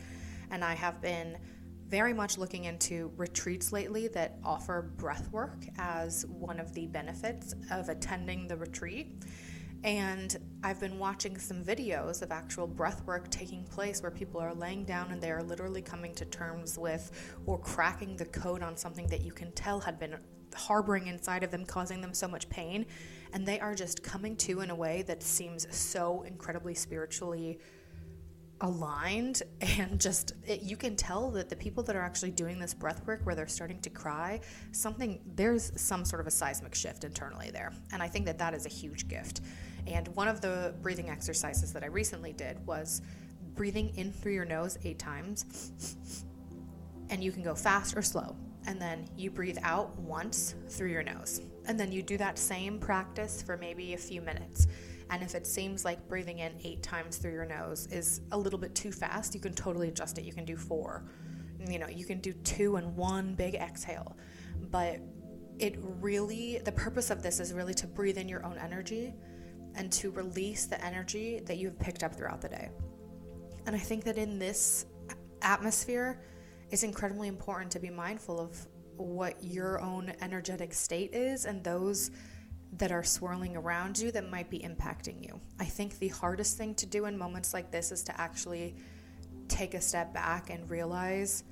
And 0.51 0.62
I 0.62 0.74
have 0.74 1.01
been 1.01 1.38
very 1.88 2.12
much 2.12 2.38
looking 2.38 2.65
into 2.65 3.13
retreats 3.15 3.72
lately 3.72 4.10
that 4.10 4.39
offer 4.44 4.82
breath 4.98 5.32
work 5.32 5.63
as 5.77 6.25
one 6.25 6.60
of 6.60 6.74
the 6.74 6.88
benefits 6.88 7.55
of 7.72 7.88
attending 7.88 8.46
the 8.46 8.58
retreat. 8.58 9.24
And 9.84 10.36
I've 10.63 10.79
been 10.79 10.98
watching 10.98 11.38
some 11.38 11.63
videos 11.63 12.22
of 12.22 12.32
actual 12.32 12.65
breath 12.65 13.05
work 13.05 13.29
taking 13.29 13.63
place 13.63 14.01
where 14.01 14.12
people 14.12 14.41
are 14.41 14.53
laying 14.53 14.84
down 14.84 15.12
and 15.12 15.22
they 15.22 15.32
are 15.32 15.44
literally 15.44 15.82
coming 15.82 16.13
to 16.15 16.25
terms 16.25 16.77
with 16.77 17.12
or 17.46 17.60
cracking 17.60 18.15
the 18.15 18.25
code 18.25 18.63
on 18.63 18.75
something 18.75 19.08
that 19.08 19.22
you 19.22 19.32
can 19.32 19.51
tell 19.51 19.79
had 19.79 20.00
been 20.00 20.15
harboring 20.55 21.08
inside 21.08 21.44
of 21.44 21.51
them, 21.51 21.65
causing 21.65 22.01
them 22.01 22.13
so 22.13 22.27
much 22.27 22.50
pain. 22.50 22.86
And 23.34 23.46
they 23.46 23.60
are 23.60 23.75
just 23.75 24.01
coming 24.01 24.36
to 24.38 24.62
in 24.62 24.70
a 24.70 24.75
way 24.75 25.03
that 25.03 25.22
seems 25.22 25.67
so 25.75 26.24
incredibly 26.24 26.74
spiritually 26.74 27.60
aligned 28.62 29.43
and 29.62 30.00
just 30.00 30.33
it, 30.45 30.62
you 30.62 30.77
can 30.77 30.95
tell 30.95 31.29
that 31.31 31.50
the 31.50 31.55
people 31.55 31.83
that 31.83 31.95
are 31.95 32.01
actually 32.01 32.31
doing 32.31 32.59
this 32.59 32.74
breath 32.74 33.05
work 33.05 33.21
where 33.24 33.35
they're 33.35 33.47
starting 33.47 33.79
to 33.79 33.89
cry 33.89 34.39
something 34.71 35.19
there's 35.35 35.71
some 35.75 36.05
sort 36.05 36.21
of 36.21 36.27
a 36.27 36.31
seismic 36.31 36.74
shift 36.74 37.03
internally 37.03 37.51
there 37.51 37.74
and 37.91 38.01
i 38.01 38.07
think 38.07 38.25
that 38.25 38.38
that 38.38 38.53
is 38.53 38.65
a 38.65 38.69
huge 38.69 39.07
gift 39.07 39.41
and 39.88 40.07
one 40.09 40.27
of 40.27 40.41
the 40.41 40.74
breathing 40.81 41.09
exercises 41.09 41.74
that 41.74 41.83
i 41.83 41.88
recently 41.88 42.31
did 42.31 42.65
was 42.65 43.01
breathing 43.55 43.89
in 43.97 44.12
through 44.12 44.33
your 44.33 44.45
nose 44.45 44.77
eight 44.83 45.00
times 45.00 45.74
and 47.09 47.24
you 47.24 47.31
can 47.31 47.43
go 47.43 47.53
fast 47.53 47.95
or 47.95 48.01
slow 48.01 48.35
and 48.67 48.81
then 48.81 49.07
you 49.15 49.29
breathe 49.29 49.57
out 49.63 49.97
once 50.00 50.55
through 50.69 50.89
your 50.89 51.03
nose. 51.03 51.41
And 51.67 51.79
then 51.79 51.91
you 51.91 52.01
do 52.01 52.17
that 52.17 52.38
same 52.38 52.79
practice 52.79 53.41
for 53.41 53.57
maybe 53.57 53.93
a 53.93 53.97
few 53.97 54.21
minutes. 54.21 54.67
And 55.09 55.21
if 55.21 55.35
it 55.35 55.45
seems 55.45 55.85
like 55.85 56.07
breathing 56.07 56.39
in 56.39 56.53
eight 56.63 56.81
times 56.81 57.17
through 57.17 57.33
your 57.33 57.45
nose 57.45 57.88
is 57.91 58.21
a 58.31 58.38
little 58.38 58.59
bit 58.59 58.74
too 58.74 58.91
fast, 58.91 59.35
you 59.35 59.39
can 59.39 59.53
totally 59.53 59.89
adjust 59.89 60.17
it. 60.17 60.24
You 60.24 60.33
can 60.33 60.45
do 60.45 60.55
four. 60.55 61.05
You 61.69 61.79
know, 61.79 61.88
you 61.88 62.05
can 62.05 62.19
do 62.19 62.33
two 62.33 62.77
and 62.77 62.95
one 62.95 63.35
big 63.35 63.55
exhale. 63.55 64.17
But 64.71 65.00
it 65.59 65.75
really, 65.79 66.59
the 66.59 66.71
purpose 66.71 67.09
of 67.09 67.21
this 67.21 67.39
is 67.39 67.53
really 67.53 67.74
to 67.75 67.88
breathe 67.88 68.17
in 68.17 68.27
your 68.27 68.45
own 68.45 68.57
energy 68.57 69.13
and 69.75 69.91
to 69.93 70.12
release 70.12 70.65
the 70.65 70.83
energy 70.83 71.41
that 71.45 71.57
you've 71.57 71.79
picked 71.79 72.03
up 72.03 72.15
throughout 72.15 72.41
the 72.41 72.50
day. 72.50 72.69
And 73.65 73.75
I 73.75 73.79
think 73.79 74.03
that 74.05 74.17
in 74.17 74.39
this 74.39 74.85
atmosphere, 75.41 76.21
it's 76.71 76.83
incredibly 76.83 77.27
important 77.27 77.71
to 77.71 77.79
be 77.79 77.89
mindful 77.89 78.39
of 78.39 78.67
what 78.97 79.43
your 79.43 79.81
own 79.81 80.13
energetic 80.21 80.74
state 80.74 81.13
is 81.13 81.45
and 81.45 81.63
those 81.63 82.12
that 82.77 82.91
are 82.91 83.03
swirling 83.03 83.55
around 83.55 83.98
you 83.98 84.12
that 84.12 84.29
might 84.29 84.50
be 84.50 84.60
impacting 84.60 85.24
you. 85.24 85.39
I 85.60 85.65
think 85.65 86.00
the 86.00 86.10
hardest 86.10 86.58
thing 86.58 86.75
to 86.75 86.86
do 86.86 87.05
in 87.05 87.17
moments 87.17 87.53
like 87.53 87.72
this 87.72 87.91
is 87.91 88.03
to 88.03 88.20
actually 88.20 88.75
take 89.48 89.74
a 89.74 89.82
step 89.82 90.13
back 90.13 90.50
and 90.50 90.70
realize, 90.70 91.44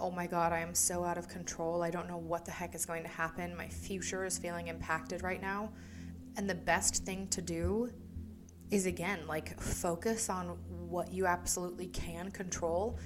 oh 0.00 0.10
my 0.10 0.26
God, 0.26 0.52
I 0.52 0.60
am 0.60 0.74
so 0.74 1.04
out 1.04 1.18
of 1.18 1.28
control. 1.28 1.82
I 1.82 1.90
don't 1.90 2.08
know 2.08 2.18
what 2.18 2.44
the 2.44 2.50
heck 2.50 2.74
is 2.74 2.86
going 2.86 3.02
to 3.02 3.08
happen. 3.08 3.56
My 3.56 3.68
future 3.68 4.24
is 4.24 4.38
feeling 4.38 4.68
impacted 4.68 5.22
right 5.22 5.40
now. 5.40 5.72
And 6.36 6.48
the 6.48 6.54
best 6.54 7.04
thing 7.04 7.28
to 7.28 7.42
do 7.42 7.90
is 8.70 8.86
again, 8.86 9.26
like 9.26 9.60
focus 9.60 10.28
on 10.28 10.58
what 10.68 11.12
you 11.12 11.26
absolutely 11.26 11.86
can 11.88 12.30
control 12.30 12.98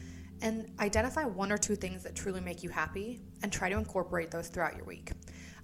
and 0.42 0.70
identify 0.80 1.24
one 1.24 1.52
or 1.52 1.58
two 1.58 1.76
things 1.76 2.02
that 2.02 2.14
truly 2.14 2.40
make 2.40 2.62
you 2.62 2.70
happy 2.70 3.20
and 3.42 3.52
try 3.52 3.68
to 3.68 3.76
incorporate 3.76 4.30
those 4.30 4.48
throughout 4.48 4.76
your 4.76 4.86
week. 4.86 5.12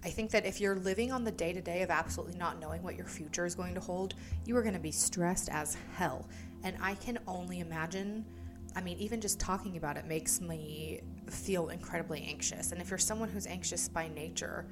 I 0.06 0.10
think 0.10 0.30
that 0.30 0.46
if 0.46 0.60
you're 0.60 0.76
living 0.76 1.10
on 1.10 1.24
the 1.24 1.32
day 1.32 1.52
to 1.52 1.60
day 1.60 1.82
of 1.82 1.90
absolutely 1.90 2.38
not 2.38 2.60
knowing 2.60 2.80
what 2.84 2.94
your 2.94 3.06
future 3.06 3.44
is 3.44 3.56
going 3.56 3.74
to 3.74 3.80
hold, 3.80 4.14
you 4.44 4.56
are 4.56 4.62
going 4.62 4.74
to 4.74 4.80
be 4.80 4.92
stressed 4.92 5.48
as 5.48 5.76
hell. 5.96 6.28
And 6.62 6.76
I 6.80 6.94
can 6.94 7.18
only 7.26 7.58
imagine, 7.58 8.24
I 8.76 8.82
mean, 8.82 8.98
even 8.98 9.20
just 9.20 9.40
talking 9.40 9.76
about 9.76 9.96
it 9.96 10.06
makes 10.06 10.40
me 10.40 11.00
feel 11.28 11.70
incredibly 11.70 12.22
anxious. 12.22 12.70
And 12.70 12.80
if 12.80 12.88
you're 12.88 13.00
someone 13.00 13.28
who's 13.28 13.48
anxious 13.48 13.88
by 13.88 14.06
nature, 14.06 14.68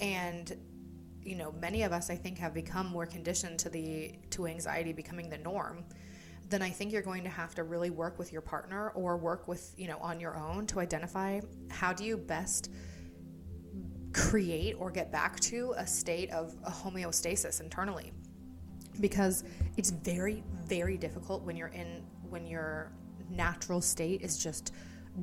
and 0.00 0.52
you 1.22 1.36
know, 1.36 1.54
many 1.60 1.84
of 1.84 1.92
us 1.92 2.10
I 2.10 2.16
think 2.16 2.36
have 2.38 2.52
become 2.52 2.88
more 2.88 3.06
conditioned 3.06 3.60
to 3.60 3.68
the 3.68 4.16
to 4.30 4.48
anxiety 4.48 4.92
becoming 4.92 5.30
the 5.30 5.38
norm 5.38 5.84
then 6.48 6.62
I 6.62 6.70
think 6.70 6.92
you're 6.92 7.02
going 7.02 7.24
to 7.24 7.28
have 7.28 7.54
to 7.56 7.64
really 7.64 7.90
work 7.90 8.18
with 8.18 8.32
your 8.32 8.40
partner 8.40 8.90
or 8.90 9.16
work 9.16 9.48
with, 9.48 9.74
you 9.76 9.88
know, 9.88 9.98
on 9.98 10.20
your 10.20 10.36
own 10.36 10.66
to 10.68 10.80
identify 10.80 11.40
how 11.70 11.92
do 11.92 12.04
you 12.04 12.16
best 12.16 12.70
create 14.16 14.74
or 14.78 14.90
get 14.90 15.12
back 15.12 15.38
to 15.38 15.74
a 15.76 15.86
state 15.86 16.30
of 16.30 16.54
a 16.64 16.70
homeostasis 16.70 17.60
internally. 17.60 18.12
Because 18.98 19.44
it's 19.76 19.90
very, 19.90 20.42
very 20.66 20.96
difficult 20.96 21.42
when 21.42 21.54
you're 21.54 21.68
in 21.68 22.02
when 22.30 22.46
your 22.46 22.90
natural 23.30 23.80
state 23.80 24.22
is 24.22 24.38
just 24.38 24.72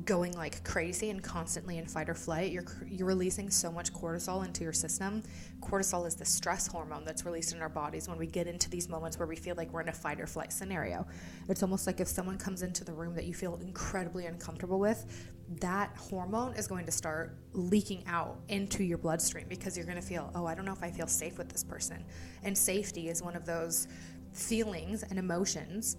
going 0.04 0.32
like 0.32 0.62
crazy 0.64 1.10
and 1.10 1.22
constantly 1.22 1.78
in 1.78 1.86
fight 1.86 2.08
or 2.08 2.14
flight, 2.14 2.52
you're 2.52 2.64
you're 2.86 3.06
releasing 3.06 3.50
so 3.50 3.70
much 3.70 3.92
cortisol 3.92 4.44
into 4.44 4.62
your 4.62 4.72
system. 4.72 5.22
Cortisol 5.60 6.06
is 6.06 6.14
the 6.14 6.24
stress 6.24 6.68
hormone 6.68 7.04
that's 7.04 7.24
released 7.24 7.52
in 7.52 7.60
our 7.62 7.68
bodies 7.68 8.08
when 8.08 8.18
we 8.18 8.26
get 8.28 8.46
into 8.46 8.70
these 8.70 8.88
moments 8.88 9.18
where 9.18 9.26
we 9.26 9.36
feel 9.36 9.56
like 9.56 9.72
we're 9.72 9.82
in 9.82 9.88
a 9.88 9.92
fight 9.92 10.20
or 10.20 10.26
flight 10.26 10.52
scenario. 10.52 11.04
It's 11.48 11.62
almost 11.62 11.86
like 11.86 11.98
if 11.98 12.08
someone 12.08 12.38
comes 12.38 12.62
into 12.62 12.84
the 12.84 12.92
room 12.92 13.14
that 13.14 13.24
you 13.24 13.34
feel 13.34 13.56
incredibly 13.56 14.26
uncomfortable 14.26 14.78
with, 14.78 15.32
that 15.60 15.96
hormone 15.96 16.54
is 16.54 16.66
going 16.66 16.86
to 16.86 16.92
start 16.92 17.36
leaking 17.52 18.04
out 18.06 18.40
into 18.48 18.82
your 18.82 18.98
bloodstream 18.98 19.46
because 19.48 19.76
you're 19.76 19.86
going 19.86 20.00
to 20.00 20.06
feel, 20.06 20.30
"Oh, 20.34 20.46
I 20.46 20.54
don't 20.54 20.64
know 20.64 20.72
if 20.72 20.82
I 20.82 20.90
feel 20.90 21.06
safe 21.06 21.38
with 21.38 21.48
this 21.48 21.64
person." 21.64 22.04
And 22.42 22.56
safety 22.56 23.08
is 23.08 23.22
one 23.22 23.36
of 23.36 23.44
those 23.44 23.88
feelings 24.32 25.02
and 25.02 25.18
emotions 25.18 25.96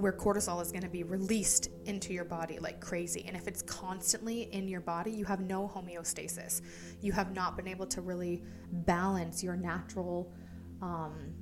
where 0.00 0.12
cortisol 0.12 0.62
is 0.62 0.70
going 0.72 0.82
to 0.82 0.88
be 0.88 1.02
released 1.02 1.68
into 1.84 2.12
your 2.12 2.24
body 2.24 2.58
like 2.58 2.80
crazy. 2.80 3.24
And 3.26 3.36
if 3.36 3.46
it's 3.46 3.62
constantly 3.62 4.42
in 4.52 4.68
your 4.68 4.80
body, 4.80 5.10
you 5.10 5.24
have 5.26 5.40
no 5.40 5.68
homeostasis. 5.68 6.62
You 7.00 7.12
have 7.12 7.34
not 7.34 7.56
been 7.56 7.68
able 7.68 7.86
to 7.86 8.00
really 8.00 8.42
balance 8.72 9.42
your 9.42 9.56
natural, 9.56 10.32
um, 10.80 11.34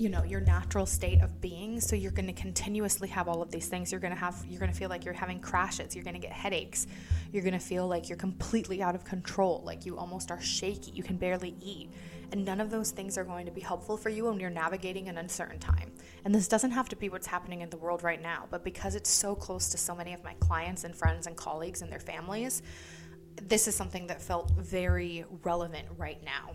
you 0.00 0.08
know, 0.08 0.24
your 0.24 0.40
natural 0.40 0.86
state 0.86 1.20
of 1.20 1.42
being. 1.42 1.78
So 1.78 1.94
you're 1.94 2.10
going 2.10 2.26
to 2.26 2.32
continuously 2.32 3.06
have 3.08 3.28
all 3.28 3.42
of 3.42 3.50
these 3.50 3.68
things. 3.68 3.92
You're 3.92 4.00
going 4.00 4.14
to 4.14 4.18
have, 4.18 4.42
you're 4.48 4.58
going 4.58 4.72
to 4.72 4.76
feel 4.76 4.88
like 4.88 5.04
you're 5.04 5.12
having 5.12 5.40
crashes. 5.40 5.94
You're 5.94 6.04
going 6.04 6.14
to 6.14 6.20
get 6.20 6.32
headaches. 6.32 6.86
You're 7.32 7.42
going 7.42 7.52
to 7.52 7.58
feel 7.58 7.86
like 7.86 8.08
you're 8.08 8.16
completely 8.16 8.82
out 8.82 8.94
of 8.94 9.04
control. 9.04 9.62
Like 9.62 9.84
you 9.84 9.98
almost 9.98 10.30
are 10.30 10.40
shaky. 10.40 10.92
You 10.92 11.02
can 11.02 11.18
barely 11.18 11.54
eat. 11.60 11.90
And 12.32 12.46
none 12.46 12.62
of 12.62 12.70
those 12.70 12.92
things 12.92 13.18
are 13.18 13.24
going 13.24 13.44
to 13.44 13.52
be 13.52 13.60
helpful 13.60 13.98
for 13.98 14.08
you 14.08 14.24
when 14.24 14.40
you're 14.40 14.48
navigating 14.48 15.10
an 15.10 15.18
uncertain 15.18 15.58
time. 15.58 15.92
And 16.24 16.34
this 16.34 16.48
doesn't 16.48 16.70
have 16.70 16.88
to 16.88 16.96
be 16.96 17.10
what's 17.10 17.26
happening 17.26 17.60
in 17.60 17.68
the 17.68 17.76
world 17.76 18.02
right 18.02 18.22
now, 18.22 18.46
but 18.50 18.64
because 18.64 18.94
it's 18.94 19.10
so 19.10 19.34
close 19.34 19.68
to 19.68 19.76
so 19.76 19.94
many 19.94 20.14
of 20.14 20.24
my 20.24 20.32
clients 20.40 20.84
and 20.84 20.96
friends 20.96 21.26
and 21.26 21.36
colleagues 21.36 21.82
and 21.82 21.92
their 21.92 22.00
families, 22.00 22.62
this 23.42 23.68
is 23.68 23.74
something 23.74 24.06
that 24.06 24.22
felt 24.22 24.50
very 24.52 25.26
relevant 25.42 25.88
right 25.98 26.22
now. 26.24 26.52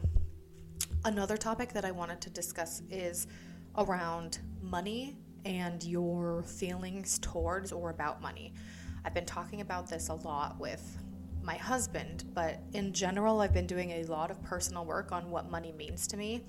Another 1.06 1.38
topic 1.38 1.72
that 1.74 1.86
I 1.86 1.92
wanted 1.92 2.20
to 2.22 2.32
discuss 2.32 2.82
is 2.90 3.28
around 3.78 4.40
money 4.60 5.16
and 5.46 5.84
your 5.84 6.42
feelings 6.42 7.20
towards 7.20 7.72
or 7.72 7.92
about 7.92 8.24
money. 8.24 8.56
I've 9.06 9.14
been 9.14 9.28
talking 9.28 9.62
about 9.62 9.88
this 9.88 10.10
a 10.10 10.16
lot 10.16 10.60
with 10.60 10.98
my 11.44 11.58
husband, 11.58 12.24
but 12.34 12.60
in 12.74 12.92
general, 12.92 13.42
I've 13.42 13.54
been 13.54 13.68
doing 13.68 13.92
a 13.92 14.04
lot 14.06 14.32
of 14.32 14.42
personal 14.42 14.84
work 14.84 15.12
on 15.12 15.30
what 15.30 15.52
money 15.52 15.74
means 15.74 16.08
to 16.08 16.18
me 16.18 16.44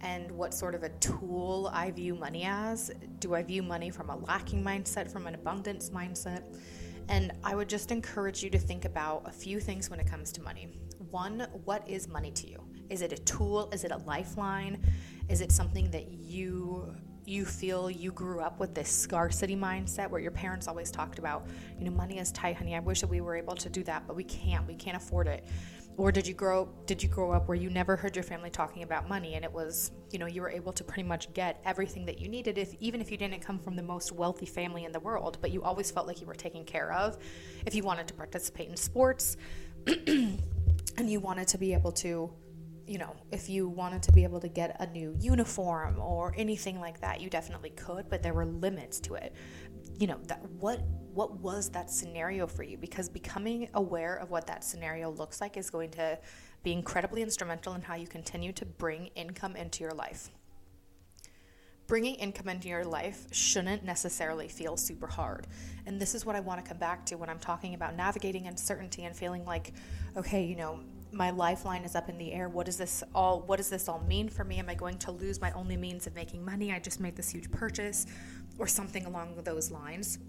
and 0.00 0.30
what 0.30 0.54
sort 0.54 0.76
of 0.76 0.84
a 0.84 0.90
tool 1.00 1.68
I 1.74 1.90
view 1.90 2.14
money 2.14 2.44
as. 2.44 2.92
Do 3.18 3.34
I 3.34 3.42
view 3.42 3.64
money 3.64 3.90
from 3.90 4.10
a 4.10 4.16
lacking 4.16 4.62
mindset, 4.62 5.10
from 5.10 5.26
an 5.26 5.34
abundance 5.34 5.90
mindset? 5.90 6.44
And 7.08 7.32
I 7.42 7.54
would 7.54 7.68
just 7.68 7.90
encourage 7.90 8.42
you 8.42 8.50
to 8.50 8.58
think 8.58 8.84
about 8.84 9.22
a 9.26 9.32
few 9.32 9.60
things 9.60 9.88
when 9.88 9.98
it 9.98 10.06
comes 10.06 10.30
to 10.32 10.42
money. 10.42 10.68
One, 11.10 11.46
what 11.64 11.88
is 11.88 12.06
money 12.06 12.30
to 12.32 12.48
you? 12.48 12.62
Is 12.90 13.02
it 13.02 13.12
a 13.12 13.18
tool? 13.18 13.70
Is 13.72 13.84
it 13.84 13.92
a 13.92 13.98
lifeline? 13.98 14.82
Is 15.28 15.40
it 15.40 15.52
something 15.52 15.90
that 15.90 16.10
you 16.10 16.94
you 17.24 17.44
feel 17.44 17.90
you 17.90 18.10
grew 18.10 18.40
up 18.40 18.58
with 18.58 18.74
this 18.74 18.88
scarcity 18.88 19.54
mindset 19.54 20.08
where 20.08 20.20
your 20.20 20.30
parents 20.30 20.66
always 20.66 20.90
talked 20.90 21.18
about, 21.18 21.46
you 21.78 21.84
know, 21.84 21.90
money 21.90 22.18
is 22.18 22.32
tight, 22.32 22.56
honey. 22.56 22.74
I 22.74 22.80
wish 22.80 23.02
that 23.02 23.06
we 23.06 23.20
were 23.20 23.36
able 23.36 23.54
to 23.56 23.68
do 23.68 23.82
that, 23.82 24.06
but 24.06 24.16
we 24.16 24.24
can't. 24.24 24.66
We 24.66 24.74
can't 24.74 24.96
afford 24.96 25.28
it. 25.28 25.46
Or 25.98 26.12
did 26.12 26.28
you 26.28 26.32
grow 26.32 26.68
did 26.86 27.02
you 27.02 27.08
grow 27.08 27.32
up 27.32 27.48
where 27.48 27.56
you 27.56 27.70
never 27.70 27.96
heard 27.96 28.14
your 28.14 28.22
family 28.22 28.50
talking 28.50 28.84
about 28.84 29.08
money 29.08 29.34
and 29.34 29.44
it 29.44 29.52
was, 29.52 29.90
you 30.10 30.20
know, 30.20 30.26
you 30.26 30.40
were 30.40 30.48
able 30.48 30.72
to 30.72 30.84
pretty 30.84 31.02
much 31.02 31.34
get 31.34 31.60
everything 31.66 32.06
that 32.06 32.20
you 32.20 32.28
needed 32.28 32.56
if 32.56 32.72
even 32.78 33.00
if 33.00 33.10
you 33.10 33.16
didn't 33.16 33.40
come 33.40 33.58
from 33.58 33.74
the 33.74 33.82
most 33.82 34.12
wealthy 34.12 34.46
family 34.46 34.84
in 34.84 34.92
the 34.92 35.00
world, 35.00 35.38
but 35.40 35.50
you 35.50 35.64
always 35.64 35.90
felt 35.90 36.06
like 36.06 36.20
you 36.20 36.26
were 36.28 36.36
taken 36.36 36.64
care 36.64 36.92
of 36.92 37.18
if 37.66 37.74
you 37.74 37.82
wanted 37.82 38.06
to 38.06 38.14
participate 38.14 38.68
in 38.68 38.76
sports 38.76 39.36
and 40.06 40.40
you 40.98 41.18
wanted 41.18 41.48
to 41.48 41.58
be 41.58 41.74
able 41.74 41.90
to 41.92 42.32
you 42.86 42.96
know, 42.96 43.14
if 43.32 43.50
you 43.50 43.68
wanted 43.68 44.02
to 44.04 44.12
be 44.12 44.24
able 44.24 44.40
to 44.40 44.48
get 44.48 44.76
a 44.80 44.86
new 44.86 45.14
uniform 45.20 45.98
or 46.00 46.32
anything 46.38 46.80
like 46.80 47.02
that, 47.02 47.20
you 47.20 47.28
definitely 47.28 47.68
could, 47.70 48.08
but 48.08 48.22
there 48.22 48.32
were 48.32 48.46
limits 48.46 48.98
to 49.00 49.14
it. 49.14 49.34
You 49.98 50.06
know, 50.06 50.18
that 50.28 50.42
what 50.52 50.80
what 51.18 51.40
was 51.40 51.68
that 51.70 51.90
scenario 51.90 52.46
for 52.46 52.62
you? 52.62 52.76
Because 52.76 53.08
becoming 53.08 53.68
aware 53.74 54.14
of 54.14 54.30
what 54.30 54.46
that 54.46 54.62
scenario 54.62 55.10
looks 55.10 55.40
like 55.40 55.56
is 55.56 55.68
going 55.68 55.90
to 55.90 56.16
be 56.62 56.72
incredibly 56.72 57.22
instrumental 57.22 57.74
in 57.74 57.82
how 57.82 57.96
you 57.96 58.06
continue 58.06 58.52
to 58.52 58.64
bring 58.64 59.08
income 59.16 59.56
into 59.56 59.82
your 59.82 59.90
life. 59.94 60.30
Bringing 61.88 62.14
income 62.14 62.48
into 62.48 62.68
your 62.68 62.84
life 62.84 63.26
shouldn't 63.32 63.82
necessarily 63.82 64.46
feel 64.46 64.76
super 64.76 65.08
hard. 65.08 65.48
And 65.86 66.00
this 66.00 66.14
is 66.14 66.24
what 66.24 66.36
I 66.36 66.40
want 66.40 66.64
to 66.64 66.68
come 66.68 66.78
back 66.78 67.04
to 67.06 67.16
when 67.16 67.28
I'm 67.28 67.40
talking 67.40 67.74
about 67.74 67.96
navigating 67.96 68.46
uncertainty 68.46 69.02
and 69.02 69.16
feeling 69.16 69.44
like, 69.44 69.72
okay, 70.16 70.44
you 70.44 70.54
know, 70.54 70.78
my 71.10 71.30
lifeline 71.30 71.82
is 71.82 71.96
up 71.96 72.08
in 72.08 72.16
the 72.16 72.32
air. 72.32 72.48
What 72.48 72.66
does 72.66 72.76
this 72.76 73.02
all 73.12 73.40
what 73.40 73.56
does 73.56 73.70
this 73.70 73.88
all 73.88 74.04
mean 74.06 74.28
for 74.28 74.44
me? 74.44 74.58
Am 74.58 74.68
I 74.68 74.74
going 74.74 74.98
to 74.98 75.10
lose 75.10 75.40
my 75.40 75.50
only 75.52 75.76
means 75.76 76.06
of 76.06 76.14
making 76.14 76.44
money? 76.44 76.70
I 76.70 76.78
just 76.78 77.00
made 77.00 77.16
this 77.16 77.30
huge 77.30 77.50
purchase 77.50 78.06
or 78.56 78.68
something 78.68 79.04
along 79.04 79.34
those 79.42 79.72
lines. 79.72 80.20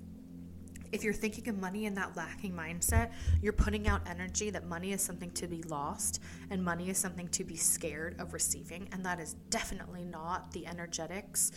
If 0.91 1.03
you're 1.03 1.13
thinking 1.13 1.47
of 1.49 1.57
money 1.57 1.85
in 1.85 1.93
that 1.95 2.15
lacking 2.15 2.53
mindset, 2.53 3.11
you're 3.41 3.53
putting 3.53 3.87
out 3.87 4.01
energy 4.07 4.49
that 4.49 4.65
money 4.65 4.91
is 4.91 5.01
something 5.01 5.31
to 5.31 5.47
be 5.47 5.63
lost 5.63 6.21
and 6.49 6.63
money 6.63 6.89
is 6.89 6.97
something 6.97 7.27
to 7.29 7.43
be 7.43 7.55
scared 7.55 8.19
of 8.19 8.33
receiving. 8.33 8.89
And 8.91 9.05
that 9.05 9.19
is 9.19 9.33
definitely 9.49 10.05
not 10.05 10.51
the 10.51 10.65
energetics 10.67 11.51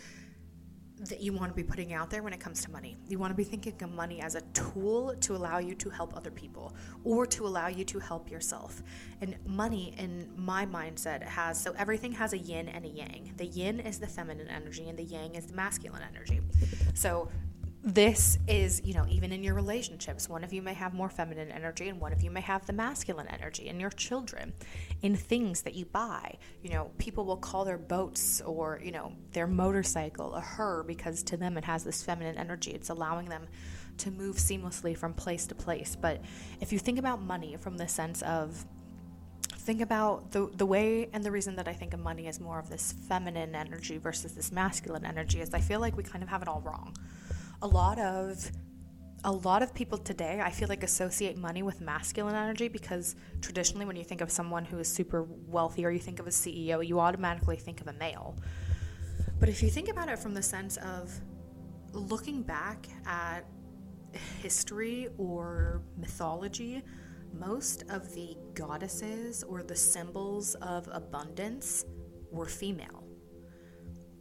that 1.08 1.20
you 1.20 1.32
want 1.32 1.50
to 1.50 1.54
be 1.54 1.64
putting 1.64 1.92
out 1.92 2.10
there 2.10 2.22
when 2.22 2.32
it 2.32 2.38
comes 2.38 2.62
to 2.64 2.70
money. 2.70 2.96
You 3.08 3.18
want 3.18 3.32
to 3.32 3.36
be 3.36 3.44
thinking 3.44 3.74
of 3.82 3.90
money 3.90 4.20
as 4.20 4.34
a 4.34 4.40
tool 4.52 5.14
to 5.20 5.34
allow 5.34 5.58
you 5.58 5.74
to 5.76 5.90
help 5.90 6.16
other 6.16 6.30
people 6.30 6.76
or 7.02 7.26
to 7.26 7.46
allow 7.46 7.66
you 7.66 7.84
to 7.86 7.98
help 7.98 8.30
yourself. 8.30 8.82
And 9.20 9.36
money, 9.44 9.94
in 9.98 10.30
my 10.36 10.64
mindset, 10.66 11.22
has 11.24 11.60
so 11.60 11.74
everything 11.76 12.12
has 12.12 12.32
a 12.32 12.38
yin 12.38 12.68
and 12.68 12.84
a 12.84 12.88
yang. 12.88 13.32
The 13.36 13.46
yin 13.46 13.80
is 13.80 13.98
the 13.98 14.06
feminine 14.06 14.48
energy, 14.48 14.88
and 14.88 14.98
the 14.98 15.04
yang 15.04 15.34
is 15.34 15.46
the 15.46 15.54
masculine 15.54 16.02
energy. 16.08 16.40
So 16.94 17.28
this 17.84 18.38
is, 18.46 18.80
you 18.84 18.94
know, 18.94 19.04
even 19.08 19.32
in 19.32 19.42
your 19.42 19.54
relationships, 19.54 20.28
one 20.28 20.44
of 20.44 20.52
you 20.52 20.62
may 20.62 20.74
have 20.74 20.94
more 20.94 21.08
feminine 21.08 21.50
energy 21.50 21.88
and 21.88 22.00
one 22.00 22.12
of 22.12 22.22
you 22.22 22.30
may 22.30 22.40
have 22.40 22.64
the 22.66 22.72
masculine 22.72 23.26
energy 23.26 23.66
in 23.66 23.80
your 23.80 23.90
children, 23.90 24.52
in 25.02 25.16
things 25.16 25.62
that 25.62 25.74
you 25.74 25.84
buy. 25.86 26.36
You 26.62 26.70
know, 26.70 26.92
people 26.98 27.24
will 27.24 27.36
call 27.36 27.64
their 27.64 27.78
boats 27.78 28.40
or, 28.42 28.80
you 28.84 28.92
know, 28.92 29.12
their 29.32 29.48
motorcycle 29.48 30.32
a 30.34 30.40
her 30.40 30.84
because 30.84 31.24
to 31.24 31.36
them 31.36 31.58
it 31.58 31.64
has 31.64 31.82
this 31.82 32.04
feminine 32.04 32.38
energy. 32.38 32.70
It's 32.70 32.90
allowing 32.90 33.28
them 33.28 33.48
to 33.98 34.12
move 34.12 34.36
seamlessly 34.36 34.96
from 34.96 35.12
place 35.12 35.48
to 35.48 35.54
place. 35.56 35.96
But 36.00 36.22
if 36.60 36.72
you 36.72 36.78
think 36.78 37.00
about 37.00 37.20
money 37.20 37.56
from 37.58 37.76
the 37.76 37.88
sense 37.88 38.22
of, 38.22 38.64
think 39.42 39.80
about 39.80 40.32
the 40.32 40.50
the 40.56 40.66
way 40.66 41.08
and 41.12 41.22
the 41.22 41.30
reason 41.30 41.54
that 41.54 41.68
I 41.68 41.72
think 41.72 41.94
of 41.94 42.00
money 42.00 42.26
as 42.26 42.40
more 42.40 42.58
of 42.58 42.68
this 42.68 42.94
feminine 43.08 43.54
energy 43.54 43.96
versus 43.96 44.32
this 44.32 44.50
masculine 44.50 45.04
energy 45.04 45.40
is 45.40 45.54
I 45.54 45.60
feel 45.60 45.78
like 45.78 45.96
we 45.96 46.02
kind 46.02 46.22
of 46.22 46.28
have 46.28 46.42
it 46.42 46.48
all 46.48 46.60
wrong 46.62 46.96
a 47.62 47.66
lot 47.66 47.98
of 47.98 48.50
a 49.24 49.30
lot 49.30 49.62
of 49.62 49.72
people 49.72 49.96
today 49.96 50.40
I 50.44 50.50
feel 50.50 50.68
like 50.68 50.82
associate 50.82 51.36
money 51.38 51.62
with 51.62 51.80
masculine 51.80 52.34
energy 52.34 52.66
because 52.66 53.14
traditionally 53.40 53.86
when 53.86 53.94
you 53.94 54.02
think 54.02 54.20
of 54.20 54.32
someone 54.32 54.64
who 54.64 54.78
is 54.78 54.92
super 54.92 55.22
wealthy 55.46 55.86
or 55.86 55.92
you 55.92 56.00
think 56.00 56.18
of 56.18 56.26
a 56.26 56.30
CEO, 56.30 56.84
you 56.84 56.98
automatically 56.98 57.54
think 57.54 57.80
of 57.80 57.86
a 57.86 57.92
male. 57.92 58.36
But 59.38 59.48
if 59.48 59.62
you 59.62 59.70
think 59.70 59.88
about 59.88 60.08
it 60.08 60.18
from 60.18 60.34
the 60.34 60.42
sense 60.42 60.76
of 60.78 61.12
looking 61.92 62.42
back 62.42 62.88
at 63.06 63.42
history 64.40 65.06
or 65.16 65.82
mythology, 65.96 66.82
most 67.32 67.84
of 67.90 68.12
the 68.12 68.36
goddesses 68.54 69.44
or 69.44 69.62
the 69.62 69.76
symbols 69.76 70.56
of 70.56 70.88
abundance 70.92 71.84
were 72.32 72.46
female 72.46 73.01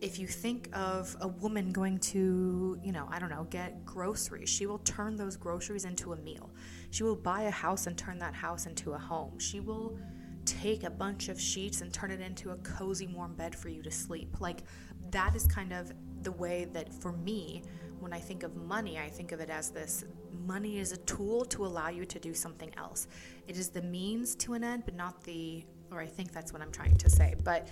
if 0.01 0.17
you 0.17 0.25
think 0.25 0.67
of 0.74 1.15
a 1.22 1.27
woman 1.27 1.72
going 1.72 2.00
to, 2.00 2.79
you 2.84 2.91
know, 2.91 3.08
I 3.12 3.20
don't 3.20 3.29
know, 3.29 3.46
get 3.51 3.86
groceries, 3.86 4.50
she 4.50 4.65
will 4.65 4.79
turn 4.79 5.15
those 5.15 5.38
groceries 5.38 5.86
into 5.86 6.13
a 6.13 6.17
meal. 6.17 6.50
She 6.89 7.03
will 7.03 7.15
buy 7.15 7.43
a 7.43 7.51
house 7.51 7.86
and 7.86 7.96
turn 7.96 8.17
that 8.17 8.34
house 8.34 8.65
into 8.65 8.93
a 8.93 8.98
home. 8.98 9.38
She 9.38 9.60
will 9.60 9.98
take 10.43 10.84
a 10.84 10.89
bunch 10.89 11.29
of 11.29 11.39
sheets 11.39 11.81
and 11.81 11.93
turn 11.93 12.10
it 12.10 12.20
into 12.20 12.50
a 12.50 12.55
cozy, 12.58 13.05
warm 13.05 13.36
bed 13.36 13.55
for 13.55 13.70
you 13.70 13.84
to 13.84 13.91
sleep. 13.91 14.41
Like, 14.41 14.63
that 15.12 15.36
is 15.36 15.46
kind 15.46 15.72
of 15.72 15.91
the 16.24 16.31
way 16.31 16.65
that 16.74 16.91
for 16.91 17.12
me, 17.12 17.62
when 18.00 18.12
I 18.12 18.20
think 18.20 18.41
of 18.41 18.55
money, 18.55 18.98
I 18.98 19.08
think 19.08 19.31
of 19.31 19.39
it 19.39 19.51
as 19.51 19.70
this 19.70 20.03
money 20.48 20.79
is 20.79 20.91
a 20.91 20.98
tool 20.98 21.46
to 21.46 21.63
allow 21.63 21.89
you 21.89 22.05
to 22.05 22.17
do 22.17 22.34
something 22.34 22.72
else. 22.75 23.08
It 23.48 23.55
is 23.55 23.70
the 23.70 23.84
means 23.84 24.34
to 24.38 24.53
an 24.55 24.63
end, 24.63 24.84
but 24.86 24.96
not 24.96 25.24
the, 25.24 25.63
or 25.91 26.01
I 26.01 26.08
think 26.08 26.31
that's 26.31 26.51
what 26.51 26.63
I'm 26.63 26.72
trying 26.72 26.98
to 26.98 27.10
say. 27.10 27.36
But 27.43 27.67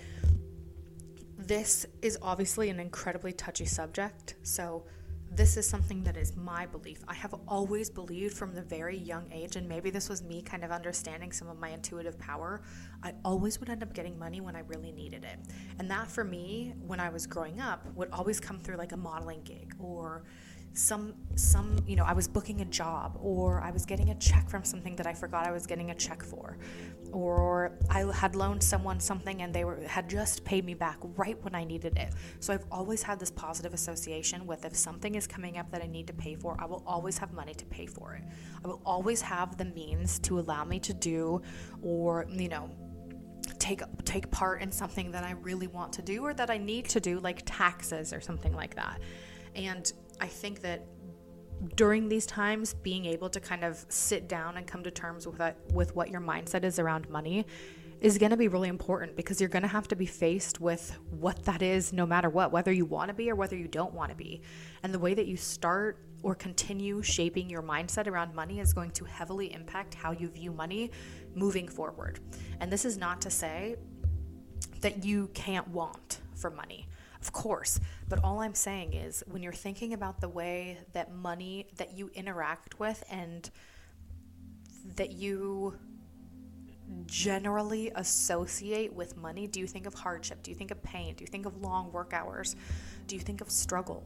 this 1.46 1.86
is 2.02 2.18
obviously 2.22 2.70
an 2.70 2.80
incredibly 2.80 3.32
touchy 3.32 3.64
subject, 3.64 4.34
so 4.42 4.84
this 5.32 5.56
is 5.56 5.66
something 5.66 6.02
that 6.02 6.16
is 6.16 6.36
my 6.36 6.66
belief. 6.66 7.04
I 7.06 7.14
have 7.14 7.34
always 7.46 7.88
believed 7.88 8.36
from 8.36 8.52
the 8.52 8.62
very 8.62 8.96
young 8.96 9.30
age, 9.32 9.54
and 9.54 9.68
maybe 9.68 9.90
this 9.90 10.08
was 10.08 10.22
me 10.22 10.42
kind 10.42 10.64
of 10.64 10.72
understanding 10.72 11.30
some 11.30 11.48
of 11.48 11.58
my 11.58 11.68
intuitive 11.68 12.18
power. 12.18 12.62
I 13.02 13.14
always 13.24 13.60
would 13.60 13.70
end 13.70 13.82
up 13.82 13.94
getting 13.94 14.18
money 14.18 14.40
when 14.40 14.56
I 14.56 14.60
really 14.60 14.90
needed 14.90 15.24
it. 15.24 15.38
And 15.78 15.88
that 15.90 16.10
for 16.10 16.24
me, 16.24 16.74
when 16.84 16.98
I 16.98 17.10
was 17.10 17.26
growing 17.26 17.60
up, 17.60 17.86
would 17.94 18.10
always 18.10 18.40
come 18.40 18.58
through 18.58 18.76
like 18.76 18.92
a 18.92 18.96
modeling 18.96 19.42
gig 19.42 19.74
or 19.78 20.24
some 20.72 21.14
some 21.34 21.76
you 21.86 21.96
know 21.96 22.04
i 22.04 22.12
was 22.12 22.28
booking 22.28 22.60
a 22.60 22.64
job 22.64 23.18
or 23.20 23.60
i 23.60 23.72
was 23.72 23.84
getting 23.84 24.10
a 24.10 24.14
check 24.16 24.48
from 24.48 24.62
something 24.62 24.94
that 24.94 25.06
i 25.06 25.12
forgot 25.12 25.46
i 25.46 25.50
was 25.50 25.66
getting 25.66 25.90
a 25.90 25.94
check 25.94 26.22
for. 26.22 26.58
Or 27.12 27.72
i 27.90 28.04
had 28.12 28.36
loaned 28.36 28.62
someone 28.62 29.00
something 29.00 29.42
and 29.42 29.52
they 29.52 29.64
were 29.64 29.80
had 29.86 30.08
just 30.08 30.44
paid 30.44 30.64
me 30.64 30.74
back 30.74 30.98
right 31.16 31.42
when 31.42 31.56
i 31.56 31.64
needed 31.64 31.96
it. 31.98 32.14
So 32.38 32.54
i've 32.54 32.64
always 32.70 33.02
had 33.02 33.18
this 33.18 33.32
positive 33.32 33.74
association 33.74 34.46
with 34.46 34.64
if 34.64 34.76
something 34.76 35.16
is 35.16 35.26
coming 35.26 35.58
up 35.58 35.70
that 35.72 35.82
i 35.82 35.86
need 35.86 36.06
to 36.06 36.12
pay 36.12 36.36
for 36.36 36.56
i 36.60 36.66
will 36.66 36.84
always 36.86 37.18
have 37.18 37.32
money 37.32 37.54
to 37.54 37.66
pay 37.66 37.86
for 37.86 38.14
it. 38.14 38.22
I 38.64 38.68
will 38.68 38.82
always 38.86 39.20
have 39.22 39.56
the 39.56 39.64
means 39.64 40.20
to 40.20 40.38
allow 40.38 40.64
me 40.64 40.78
to 40.80 40.94
do 40.94 41.42
or 41.82 42.26
you 42.30 42.48
know 42.48 42.70
take 43.58 43.82
take 44.04 44.30
part 44.30 44.62
in 44.62 44.70
something 44.70 45.10
that 45.10 45.24
i 45.24 45.32
really 45.32 45.66
want 45.66 45.92
to 45.94 46.02
do 46.02 46.24
or 46.24 46.32
that 46.32 46.48
i 46.48 46.56
need 46.56 46.88
to 46.88 47.00
do 47.00 47.18
like 47.18 47.42
taxes 47.44 48.12
or 48.12 48.20
something 48.20 48.52
like 48.52 48.76
that. 48.76 49.00
And 49.56 49.92
I 50.20 50.26
think 50.26 50.60
that 50.60 50.86
during 51.76 52.08
these 52.08 52.26
times, 52.26 52.74
being 52.74 53.04
able 53.06 53.28
to 53.30 53.40
kind 53.40 53.64
of 53.64 53.84
sit 53.88 54.28
down 54.28 54.56
and 54.56 54.66
come 54.66 54.82
to 54.82 54.90
terms 54.90 55.26
with 55.26 55.38
that, 55.38 55.56
with 55.72 55.94
what 55.94 56.10
your 56.10 56.20
mindset 56.20 56.64
is 56.64 56.78
around 56.78 57.08
money 57.10 57.46
is 58.00 58.16
going 58.16 58.30
to 58.30 58.36
be 58.36 58.48
really 58.48 58.68
important 58.68 59.14
because 59.14 59.40
you're 59.40 59.50
going 59.50 59.62
to 59.62 59.68
have 59.68 59.86
to 59.88 59.96
be 59.96 60.06
faced 60.06 60.58
with 60.58 60.96
what 61.10 61.44
that 61.44 61.60
is 61.60 61.92
no 61.92 62.06
matter 62.06 62.30
what, 62.30 62.50
whether 62.50 62.72
you 62.72 62.86
want 62.86 63.08
to 63.08 63.14
be 63.14 63.30
or 63.30 63.34
whether 63.34 63.56
you 63.56 63.68
don't 63.68 63.92
want 63.92 64.10
to 64.10 64.16
be. 64.16 64.40
And 64.82 64.94
the 64.94 64.98
way 64.98 65.12
that 65.12 65.26
you 65.26 65.36
start 65.36 65.98
or 66.22 66.34
continue 66.34 67.02
shaping 67.02 67.50
your 67.50 67.62
mindset 67.62 68.06
around 68.06 68.34
money 68.34 68.60
is 68.60 68.72
going 68.72 68.90
to 68.92 69.04
heavily 69.04 69.52
impact 69.52 69.94
how 69.94 70.12
you 70.12 70.28
view 70.28 70.50
money 70.50 70.90
moving 71.34 71.68
forward. 71.68 72.20
And 72.60 72.72
this 72.72 72.86
is 72.86 72.96
not 72.96 73.20
to 73.22 73.30
say 73.30 73.76
that 74.80 75.04
you 75.04 75.28
can't 75.34 75.68
want 75.68 76.20
for 76.34 76.50
money. 76.50 76.88
Of 77.22 77.32
course. 77.32 77.80
But 78.08 78.24
all 78.24 78.40
I'm 78.40 78.54
saying 78.54 78.94
is 78.94 79.22
when 79.26 79.42
you're 79.42 79.52
thinking 79.52 79.92
about 79.92 80.20
the 80.20 80.28
way 80.28 80.78
that 80.92 81.12
money 81.12 81.66
that 81.76 81.96
you 81.96 82.10
interact 82.14 82.78
with 82.78 83.02
and 83.10 83.50
that 84.96 85.12
you 85.12 85.78
generally 87.06 87.92
associate 87.94 88.92
with 88.92 89.16
money, 89.16 89.46
do 89.46 89.60
you 89.60 89.66
think 89.66 89.86
of 89.86 89.94
hardship? 89.94 90.42
Do 90.42 90.50
you 90.50 90.56
think 90.56 90.70
of 90.70 90.82
pain? 90.82 91.14
Do 91.14 91.22
you 91.22 91.28
think 91.28 91.46
of 91.46 91.60
long 91.62 91.92
work 91.92 92.12
hours? 92.12 92.56
Do 93.06 93.14
you 93.16 93.20
think 93.20 93.40
of 93.40 93.50
struggle? 93.50 94.04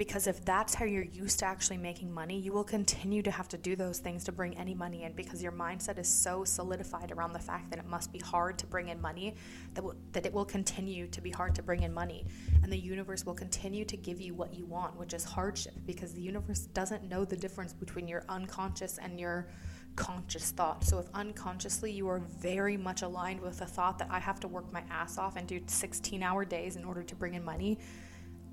Because 0.00 0.26
if 0.26 0.42
that's 0.46 0.74
how 0.74 0.86
you're 0.86 1.04
used 1.04 1.40
to 1.40 1.44
actually 1.44 1.76
making 1.76 2.10
money, 2.10 2.40
you 2.40 2.54
will 2.54 2.64
continue 2.64 3.20
to 3.20 3.30
have 3.30 3.48
to 3.48 3.58
do 3.58 3.76
those 3.76 3.98
things 3.98 4.24
to 4.24 4.32
bring 4.32 4.56
any 4.56 4.72
money 4.72 5.02
in 5.02 5.12
because 5.12 5.42
your 5.42 5.52
mindset 5.52 5.98
is 5.98 6.08
so 6.08 6.42
solidified 6.42 7.12
around 7.12 7.34
the 7.34 7.38
fact 7.38 7.68
that 7.68 7.78
it 7.78 7.84
must 7.84 8.10
be 8.10 8.18
hard 8.18 8.58
to 8.60 8.66
bring 8.66 8.88
in 8.88 8.98
money 8.98 9.34
that, 9.74 9.84
will, 9.84 9.94
that 10.12 10.24
it 10.24 10.32
will 10.32 10.46
continue 10.46 11.06
to 11.08 11.20
be 11.20 11.30
hard 11.30 11.54
to 11.54 11.62
bring 11.62 11.82
in 11.82 11.92
money. 11.92 12.24
And 12.62 12.72
the 12.72 12.78
universe 12.78 13.26
will 13.26 13.34
continue 13.34 13.84
to 13.84 13.96
give 13.98 14.22
you 14.22 14.32
what 14.32 14.54
you 14.54 14.64
want, 14.64 14.98
which 14.98 15.12
is 15.12 15.22
hardship, 15.22 15.74
because 15.84 16.14
the 16.14 16.22
universe 16.22 16.60
doesn't 16.60 17.06
know 17.06 17.26
the 17.26 17.36
difference 17.36 17.74
between 17.74 18.08
your 18.08 18.24
unconscious 18.30 18.96
and 18.96 19.20
your 19.20 19.48
conscious 19.96 20.50
thought. 20.52 20.82
So 20.82 20.98
if 20.98 21.08
unconsciously 21.12 21.92
you 21.92 22.08
are 22.08 22.20
very 22.20 22.78
much 22.78 23.02
aligned 23.02 23.42
with 23.42 23.58
the 23.58 23.66
thought 23.66 23.98
that 23.98 24.08
I 24.10 24.18
have 24.18 24.40
to 24.40 24.48
work 24.48 24.72
my 24.72 24.82
ass 24.90 25.18
off 25.18 25.36
and 25.36 25.46
do 25.46 25.60
16 25.66 26.22
hour 26.22 26.46
days 26.46 26.76
in 26.76 26.86
order 26.86 27.02
to 27.02 27.14
bring 27.14 27.34
in 27.34 27.44
money, 27.44 27.78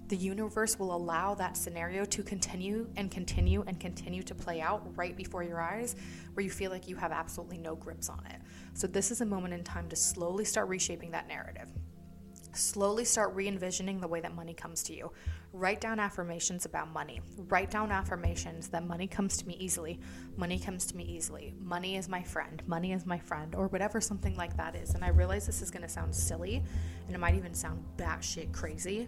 the 0.07 0.15
universe 0.15 0.79
will 0.79 0.95
allow 0.95 1.35
that 1.35 1.57
scenario 1.57 2.05
to 2.05 2.23
continue 2.23 2.87
and 2.95 3.11
continue 3.11 3.63
and 3.67 3.79
continue 3.79 4.23
to 4.23 4.33
play 4.33 4.61
out 4.61 4.87
right 4.95 5.15
before 5.15 5.43
your 5.43 5.59
eyes 5.59 5.95
where 6.33 6.43
you 6.43 6.49
feel 6.49 6.71
like 6.71 6.87
you 6.87 6.95
have 6.95 7.11
absolutely 7.11 7.57
no 7.57 7.75
grips 7.75 8.09
on 8.09 8.23
it. 8.29 8.41
So, 8.73 8.87
this 8.87 9.11
is 9.11 9.21
a 9.21 9.25
moment 9.25 9.53
in 9.53 9.63
time 9.63 9.89
to 9.89 9.95
slowly 9.95 10.45
start 10.45 10.69
reshaping 10.69 11.11
that 11.11 11.27
narrative. 11.27 11.67
Slowly 12.53 13.05
start 13.05 13.35
re 13.35 13.47
envisioning 13.47 13.99
the 13.99 14.07
way 14.07 14.21
that 14.21 14.33
money 14.33 14.53
comes 14.53 14.81
to 14.83 14.93
you. 14.93 15.11
Write 15.51 15.81
down 15.81 15.99
affirmations 15.99 16.65
about 16.65 16.91
money. 16.91 17.21
Write 17.49 17.69
down 17.69 17.91
affirmations 17.91 18.69
that 18.69 18.85
money 18.87 19.07
comes 19.07 19.37
to 19.37 19.47
me 19.47 19.55
easily. 19.59 19.99
Money 20.37 20.57
comes 20.57 20.85
to 20.87 20.95
me 20.95 21.03
easily. 21.03 21.53
Money 21.59 21.97
is 21.97 22.07
my 22.07 22.23
friend. 22.23 22.63
Money 22.65 22.93
is 22.93 23.05
my 23.05 23.19
friend, 23.19 23.55
or 23.55 23.67
whatever 23.67 23.99
something 23.99 24.35
like 24.37 24.55
that 24.57 24.75
is. 24.75 24.93
And 24.93 25.03
I 25.03 25.09
realize 25.09 25.45
this 25.45 25.61
is 25.61 25.69
going 25.69 25.83
to 25.83 25.89
sound 25.89 26.15
silly 26.15 26.63
and 27.05 27.15
it 27.15 27.19
might 27.19 27.35
even 27.35 27.53
sound 27.53 27.83
batshit 27.97 28.53
crazy 28.53 29.07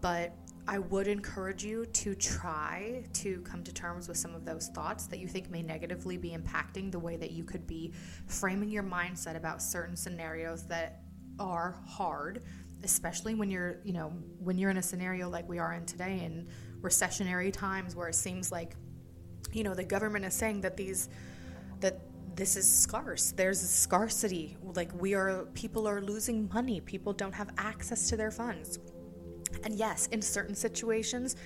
but 0.00 0.34
I 0.66 0.78
would 0.78 1.08
encourage 1.08 1.64
you 1.64 1.86
to 1.86 2.14
try 2.14 3.04
to 3.14 3.40
come 3.40 3.64
to 3.64 3.72
terms 3.72 4.06
with 4.06 4.16
some 4.16 4.34
of 4.34 4.44
those 4.44 4.68
thoughts 4.68 5.06
that 5.06 5.18
you 5.18 5.26
think 5.26 5.50
may 5.50 5.62
negatively 5.62 6.16
be 6.16 6.30
impacting 6.30 6.92
the 6.92 7.00
way 7.00 7.16
that 7.16 7.32
you 7.32 7.42
could 7.42 7.66
be 7.66 7.92
framing 8.26 8.70
your 8.70 8.84
mindset 8.84 9.36
about 9.36 9.60
certain 9.60 9.96
scenarios 9.96 10.64
that 10.68 11.02
are 11.40 11.80
hard, 11.86 12.44
especially 12.84 13.34
when 13.34 13.50
you're, 13.50 13.80
you 13.82 13.92
know, 13.92 14.12
when 14.38 14.56
you're 14.56 14.70
in 14.70 14.76
a 14.76 14.82
scenario 14.82 15.28
like 15.28 15.48
we 15.48 15.58
are 15.58 15.72
in 15.72 15.84
today 15.84 16.20
in 16.24 16.46
recessionary 16.80 17.52
times 17.52 17.96
where 17.96 18.08
it 18.08 18.14
seems 18.14 18.52
like, 18.52 18.76
you 19.52 19.64
know, 19.64 19.74
the 19.74 19.84
government 19.84 20.24
is 20.24 20.34
saying 20.34 20.60
that 20.60 20.76
these 20.76 21.08
that 21.80 22.00
this 22.36 22.56
is 22.56 22.70
scarce. 22.70 23.32
There's 23.32 23.62
a 23.62 23.66
scarcity. 23.66 24.56
Like 24.62 24.90
we 24.94 25.14
are 25.14 25.46
people 25.54 25.88
are 25.88 26.00
losing 26.00 26.48
money. 26.54 26.80
People 26.80 27.12
don't 27.12 27.34
have 27.34 27.50
access 27.58 28.08
to 28.10 28.16
their 28.16 28.30
funds. 28.30 28.78
And 29.64 29.74
yes, 29.74 30.08
in 30.08 30.22
certain 30.22 30.54
situations, 30.54 31.36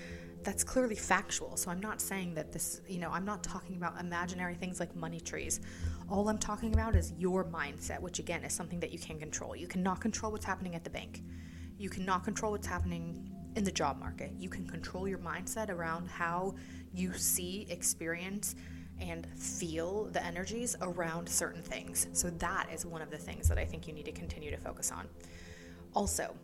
that's 0.42 0.62
clearly 0.62 0.94
factual. 0.94 1.56
So 1.56 1.70
I'm 1.70 1.80
not 1.80 2.00
saying 2.00 2.34
that 2.34 2.52
this, 2.52 2.80
you 2.88 3.00
know, 3.00 3.10
I'm 3.10 3.24
not 3.24 3.42
talking 3.42 3.76
about 3.76 3.98
imaginary 4.00 4.54
things 4.54 4.78
like 4.78 4.94
money 4.94 5.20
trees. 5.20 5.60
All 6.08 6.28
I'm 6.28 6.38
talking 6.38 6.72
about 6.72 6.94
is 6.94 7.12
your 7.18 7.44
mindset, 7.44 8.00
which 8.00 8.20
again 8.20 8.44
is 8.44 8.52
something 8.52 8.78
that 8.80 8.92
you 8.92 8.98
can 8.98 9.18
control. 9.18 9.56
You 9.56 9.66
cannot 9.66 10.00
control 10.00 10.30
what's 10.30 10.44
happening 10.44 10.76
at 10.76 10.84
the 10.84 10.90
bank. 10.90 11.22
You 11.78 11.90
cannot 11.90 12.22
control 12.22 12.52
what's 12.52 12.66
happening 12.66 13.28
in 13.56 13.64
the 13.64 13.72
job 13.72 13.98
market. 13.98 14.32
You 14.38 14.48
can 14.48 14.68
control 14.68 15.08
your 15.08 15.18
mindset 15.18 15.68
around 15.68 16.08
how 16.08 16.54
you 16.94 17.12
see, 17.14 17.66
experience, 17.68 18.54
and 19.00 19.26
feel 19.36 20.04
the 20.12 20.24
energies 20.24 20.76
around 20.80 21.28
certain 21.28 21.62
things. 21.62 22.06
So 22.12 22.30
that 22.30 22.68
is 22.72 22.86
one 22.86 23.02
of 23.02 23.10
the 23.10 23.18
things 23.18 23.48
that 23.48 23.58
I 23.58 23.64
think 23.64 23.88
you 23.88 23.92
need 23.92 24.04
to 24.04 24.12
continue 24.12 24.50
to 24.50 24.56
focus 24.56 24.92
on. 24.92 25.08
Also, 25.92 26.34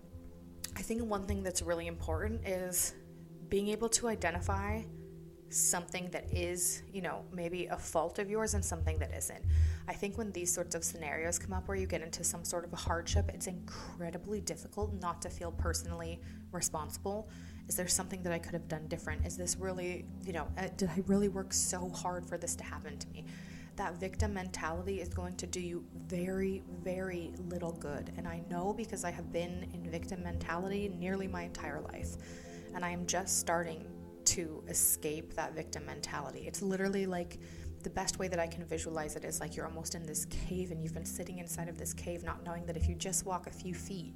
I 0.77 0.83
think 0.83 1.03
one 1.05 1.27
thing 1.27 1.43
that's 1.43 1.63
really 1.63 1.87
important 1.87 2.47
is 2.47 2.95
being 3.49 3.69
able 3.69 3.89
to 3.91 4.09
identify 4.09 4.83
something 5.51 6.09
that 6.11 6.33
is, 6.33 6.83
you 6.93 7.03
know, 7.03 7.25
maybe 7.33 7.67
a 7.67 7.77
fault 7.77 8.19
of 8.19 8.31
yours 8.31 8.55
and 8.55 8.65
something 8.65 8.99
that 8.99 9.13
isn't. 9.15 9.45
I 9.87 9.93
think 9.93 10.17
when 10.17 10.33
these 10.33 10.53
sorts 10.53 10.75
of 10.75 10.83
scenarios 10.83 11.39
come 11.39 11.53
up 11.53 11.69
where 11.69 11.77
you 11.77 11.87
get 11.87 12.01
into 12.01 12.25
some 12.25 12.45
sort 12.45 12.65
of 12.65 12.73
a 12.73 12.77
hardship, 12.77 13.31
it's 13.35 13.47
incredibly 13.47 14.41
difficult 14.41 14.95
not 15.01 15.21
to 15.23 15.29
feel 15.29 15.53
personally 15.53 16.21
responsible. 16.53 17.29
Is 17.69 17.77
there 17.77 17.89
something 17.89 18.23
that 18.23 18.33
I 18.33 18.39
could 18.39 18.55
have 18.55 18.69
done 18.69 18.89
different? 18.89 19.27
Is 19.27 19.37
this 19.37 19.57
really, 19.59 20.07
you 20.25 20.33
know, 20.33 20.49
uh, 20.57 20.69
did 20.77 20.89
I 20.89 21.03
really 21.07 21.29
work 21.29 21.53
so 21.53 21.91
hard 21.91 22.27
for 22.27 22.39
this 22.39 22.57
to 22.57 22.65
happen 22.65 22.97
to 22.99 23.09
me? 23.09 23.27
That 23.83 23.99
victim 23.99 24.33
mentality 24.33 25.01
is 25.01 25.09
going 25.09 25.35
to 25.39 25.45
do 25.45 25.59
you 25.59 25.85
very, 26.07 26.63
very 26.85 27.33
little 27.49 27.73
good. 27.73 28.13
And 28.17 28.29
I 28.29 28.41
know 28.49 28.73
because 28.73 29.03
I 29.03 29.11
have 29.11 29.33
been 29.33 29.69
in 29.75 29.91
victim 29.91 30.23
mentality 30.23 30.95
nearly 31.01 31.27
my 31.27 31.43
entire 31.43 31.81
life 31.81 32.15
and 32.77 32.85
I 32.85 32.91
am 32.91 33.05
just 33.07 33.41
starting 33.41 33.85
to 34.27 34.63
escape 34.69 35.35
that 35.35 35.57
victim 35.57 35.85
mentality. 35.85 36.45
It's 36.47 36.63
literally 36.63 37.07
like 37.07 37.41
the 37.83 37.91
best 37.91 38.21
way 38.21 38.29
that 38.29 38.39
I 38.39 38.47
can 38.47 38.65
visualize 38.65 39.17
it 39.17 39.25
is 39.25 39.41
like 39.41 39.57
you're 39.57 39.67
almost 39.67 39.97
in 39.97 40.07
this 40.07 40.27
cave 40.27 40.71
and 40.71 40.81
you've 40.81 40.95
been 40.95 41.05
sitting 41.05 41.39
inside 41.39 41.69
of 41.69 41.77
this 41.77 41.93
cave, 41.93 42.23
not 42.23 42.45
knowing 42.45 42.65
that 42.67 42.77
if 42.77 42.89
you 42.89 42.95
just 42.95 43.27
walk 43.27 43.49
a 43.49 43.53
few 43.53 43.75
feet, 43.75 44.15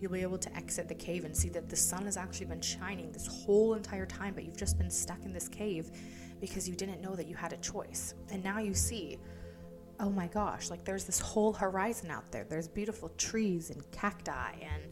you'll 0.00 0.12
be 0.12 0.22
able 0.22 0.38
to 0.38 0.56
exit 0.56 0.88
the 0.88 0.94
cave 0.94 1.26
and 1.26 1.36
see 1.36 1.50
that 1.50 1.68
the 1.68 1.76
sun 1.76 2.06
has 2.06 2.16
actually 2.16 2.46
been 2.46 2.62
shining 2.62 3.12
this 3.12 3.26
whole 3.26 3.74
entire 3.74 4.06
time, 4.06 4.32
but 4.32 4.44
you've 4.44 4.56
just 4.56 4.78
been 4.78 4.90
stuck 4.90 5.22
in 5.26 5.34
this 5.34 5.48
cave 5.48 5.90
because 6.42 6.68
you 6.68 6.74
didn't 6.74 7.00
know 7.00 7.14
that 7.14 7.28
you 7.28 7.36
had 7.36 7.52
a 7.52 7.56
choice. 7.58 8.14
And 8.32 8.42
now 8.42 8.58
you 8.58 8.74
see, 8.74 9.16
oh 10.00 10.10
my 10.10 10.26
gosh, 10.26 10.70
like 10.70 10.84
there's 10.84 11.04
this 11.04 11.20
whole 11.20 11.52
horizon 11.52 12.10
out 12.10 12.32
there. 12.32 12.44
There's 12.44 12.66
beautiful 12.66 13.10
trees 13.10 13.70
and 13.70 13.88
cacti 13.92 14.56
and 14.60 14.82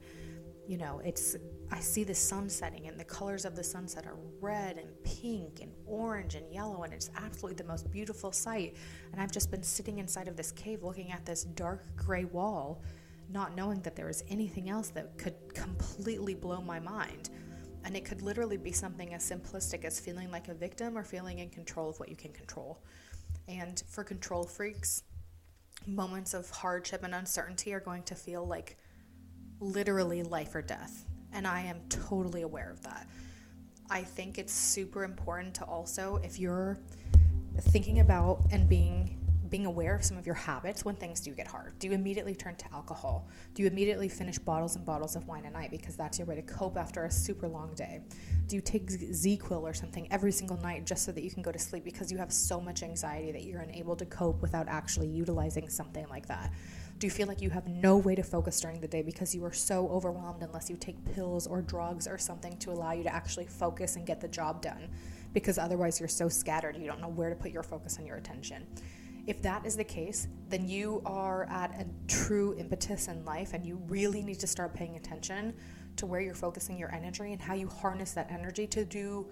you 0.68 0.78
know, 0.78 1.00
it's 1.04 1.34
I 1.72 1.80
see 1.80 2.04
the 2.04 2.14
sun 2.14 2.48
setting 2.48 2.86
and 2.86 2.98
the 2.98 3.04
colors 3.04 3.44
of 3.44 3.56
the 3.56 3.64
sunset 3.64 4.06
are 4.06 4.16
red 4.40 4.78
and 4.78 4.88
pink 5.02 5.60
and 5.60 5.72
orange 5.86 6.36
and 6.36 6.48
yellow 6.52 6.84
and 6.84 6.92
it's 6.94 7.10
absolutely 7.16 7.56
the 7.60 7.68
most 7.68 7.90
beautiful 7.90 8.30
sight. 8.30 8.76
And 9.10 9.20
I've 9.20 9.32
just 9.32 9.50
been 9.50 9.64
sitting 9.64 9.98
inside 9.98 10.28
of 10.28 10.36
this 10.36 10.52
cave 10.52 10.84
looking 10.84 11.10
at 11.10 11.26
this 11.26 11.42
dark 11.42 11.84
gray 11.96 12.26
wall, 12.26 12.80
not 13.28 13.56
knowing 13.56 13.80
that 13.80 13.96
there 13.96 14.06
was 14.06 14.22
anything 14.28 14.70
else 14.70 14.90
that 14.90 15.18
could 15.18 15.34
completely 15.52 16.34
blow 16.34 16.60
my 16.60 16.78
mind. 16.78 17.30
And 17.84 17.96
it 17.96 18.04
could 18.04 18.22
literally 18.22 18.56
be 18.56 18.72
something 18.72 19.14
as 19.14 19.28
simplistic 19.28 19.84
as 19.84 19.98
feeling 19.98 20.30
like 20.30 20.48
a 20.48 20.54
victim 20.54 20.96
or 20.96 21.02
feeling 21.02 21.38
in 21.38 21.50
control 21.50 21.88
of 21.88 21.98
what 21.98 22.08
you 22.08 22.16
can 22.16 22.32
control. 22.32 22.82
And 23.48 23.82
for 23.88 24.04
control 24.04 24.44
freaks, 24.44 25.02
moments 25.86 26.34
of 26.34 26.50
hardship 26.50 27.02
and 27.02 27.14
uncertainty 27.14 27.72
are 27.72 27.80
going 27.80 28.02
to 28.04 28.14
feel 28.14 28.46
like 28.46 28.76
literally 29.60 30.22
life 30.22 30.54
or 30.54 30.62
death. 30.62 31.06
And 31.32 31.46
I 31.46 31.62
am 31.62 31.80
totally 31.88 32.42
aware 32.42 32.70
of 32.70 32.82
that. 32.82 33.06
I 33.88 34.02
think 34.02 34.38
it's 34.38 34.52
super 34.52 35.04
important 35.04 35.54
to 35.54 35.64
also, 35.64 36.20
if 36.22 36.38
you're 36.38 36.78
thinking 37.58 38.00
about 38.00 38.44
and 38.52 38.68
being 38.68 39.19
being 39.50 39.66
aware 39.66 39.94
of 39.94 40.04
some 40.04 40.16
of 40.16 40.26
your 40.26 40.34
habits 40.34 40.84
when 40.84 40.94
things 40.94 41.20
do 41.20 41.32
get 41.32 41.46
hard. 41.46 41.78
Do 41.78 41.88
you 41.88 41.92
immediately 41.92 42.34
turn 42.34 42.54
to 42.56 42.64
alcohol? 42.72 43.28
Do 43.54 43.62
you 43.62 43.68
immediately 43.68 44.08
finish 44.08 44.38
bottles 44.38 44.76
and 44.76 44.86
bottles 44.86 45.16
of 45.16 45.26
wine 45.26 45.44
a 45.44 45.50
night 45.50 45.70
because 45.70 45.96
that's 45.96 46.18
your 46.18 46.26
way 46.26 46.36
to 46.36 46.42
cope 46.42 46.76
after 46.76 47.04
a 47.04 47.10
super 47.10 47.48
long 47.48 47.74
day? 47.74 48.00
Do 48.46 48.56
you 48.56 48.62
take 48.62 48.88
ZzzQuil 48.88 49.62
or 49.62 49.74
something 49.74 50.06
every 50.12 50.32
single 50.32 50.56
night 50.58 50.86
just 50.86 51.04
so 51.04 51.12
that 51.12 51.22
you 51.22 51.30
can 51.30 51.42
go 51.42 51.52
to 51.52 51.58
sleep 51.58 51.84
because 51.84 52.10
you 52.10 52.18
have 52.18 52.32
so 52.32 52.60
much 52.60 52.82
anxiety 52.82 53.32
that 53.32 53.42
you're 53.42 53.60
unable 53.60 53.96
to 53.96 54.06
cope 54.06 54.40
without 54.40 54.68
actually 54.68 55.08
utilizing 55.08 55.68
something 55.68 56.06
like 56.08 56.26
that? 56.26 56.52
Do 57.00 57.06
you 57.06 57.10
feel 57.10 57.26
like 57.26 57.40
you 57.40 57.48
have 57.48 57.66
no 57.66 57.96
way 57.96 58.14
to 58.14 58.22
focus 58.22 58.60
during 58.60 58.78
the 58.78 58.86
day 58.86 59.00
because 59.00 59.34
you 59.34 59.42
are 59.46 59.54
so 59.54 59.88
overwhelmed 59.88 60.42
unless 60.42 60.68
you 60.68 60.76
take 60.76 61.02
pills 61.14 61.46
or 61.46 61.62
drugs 61.62 62.06
or 62.06 62.18
something 62.18 62.58
to 62.58 62.70
allow 62.70 62.92
you 62.92 63.02
to 63.04 63.14
actually 63.14 63.46
focus 63.46 63.96
and 63.96 64.06
get 64.06 64.20
the 64.20 64.28
job 64.28 64.60
done? 64.60 64.90
Because 65.32 65.56
otherwise, 65.56 65.98
you're 65.98 66.10
so 66.10 66.28
scattered, 66.28 66.76
you 66.76 66.86
don't 66.86 67.00
know 67.00 67.08
where 67.08 67.30
to 67.30 67.36
put 67.36 67.52
your 67.52 67.62
focus 67.62 67.96
and 67.96 68.06
your 68.06 68.16
attention. 68.16 68.66
If 69.26 69.42
that 69.42 69.66
is 69.66 69.76
the 69.76 69.84
case, 69.84 70.28
then 70.48 70.68
you 70.68 71.02
are 71.04 71.44
at 71.50 71.70
a 71.80 71.86
true 72.08 72.54
impetus 72.58 73.08
in 73.08 73.24
life 73.24 73.54
and 73.54 73.64
you 73.64 73.76
really 73.86 74.22
need 74.22 74.40
to 74.40 74.46
start 74.46 74.74
paying 74.74 74.96
attention 74.96 75.54
to 75.96 76.06
where 76.06 76.20
you're 76.20 76.34
focusing 76.34 76.78
your 76.78 76.92
energy 76.94 77.32
and 77.32 77.40
how 77.40 77.54
you 77.54 77.68
harness 77.68 78.12
that 78.12 78.30
energy 78.30 78.66
to 78.66 78.84
do 78.84 79.26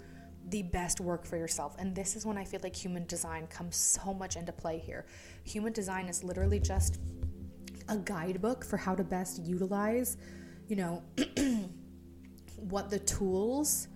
the 0.49 0.63
best 0.63 0.99
work 0.99 1.25
for 1.25 1.37
yourself. 1.37 1.75
And 1.79 1.95
this 1.95 2.15
is 2.15 2.25
when 2.25 2.37
I 2.37 2.43
feel 2.43 2.59
like 2.63 2.75
human 2.75 3.05
design 3.05 3.47
comes 3.47 3.75
so 3.75 4.13
much 4.13 4.35
into 4.35 4.51
play 4.51 4.79
here. 4.79 5.05
Human 5.43 5.73
design 5.73 6.07
is 6.07 6.23
literally 6.23 6.59
just 6.59 6.99
a 7.87 7.97
guidebook 7.97 8.63
for 8.63 8.77
how 8.77 8.95
to 8.95 9.03
best 9.03 9.41
utilize, 9.43 10.17
you 10.67 10.75
know, 10.75 11.03
what 12.57 12.89
the 12.89 12.99
tools 12.99 13.87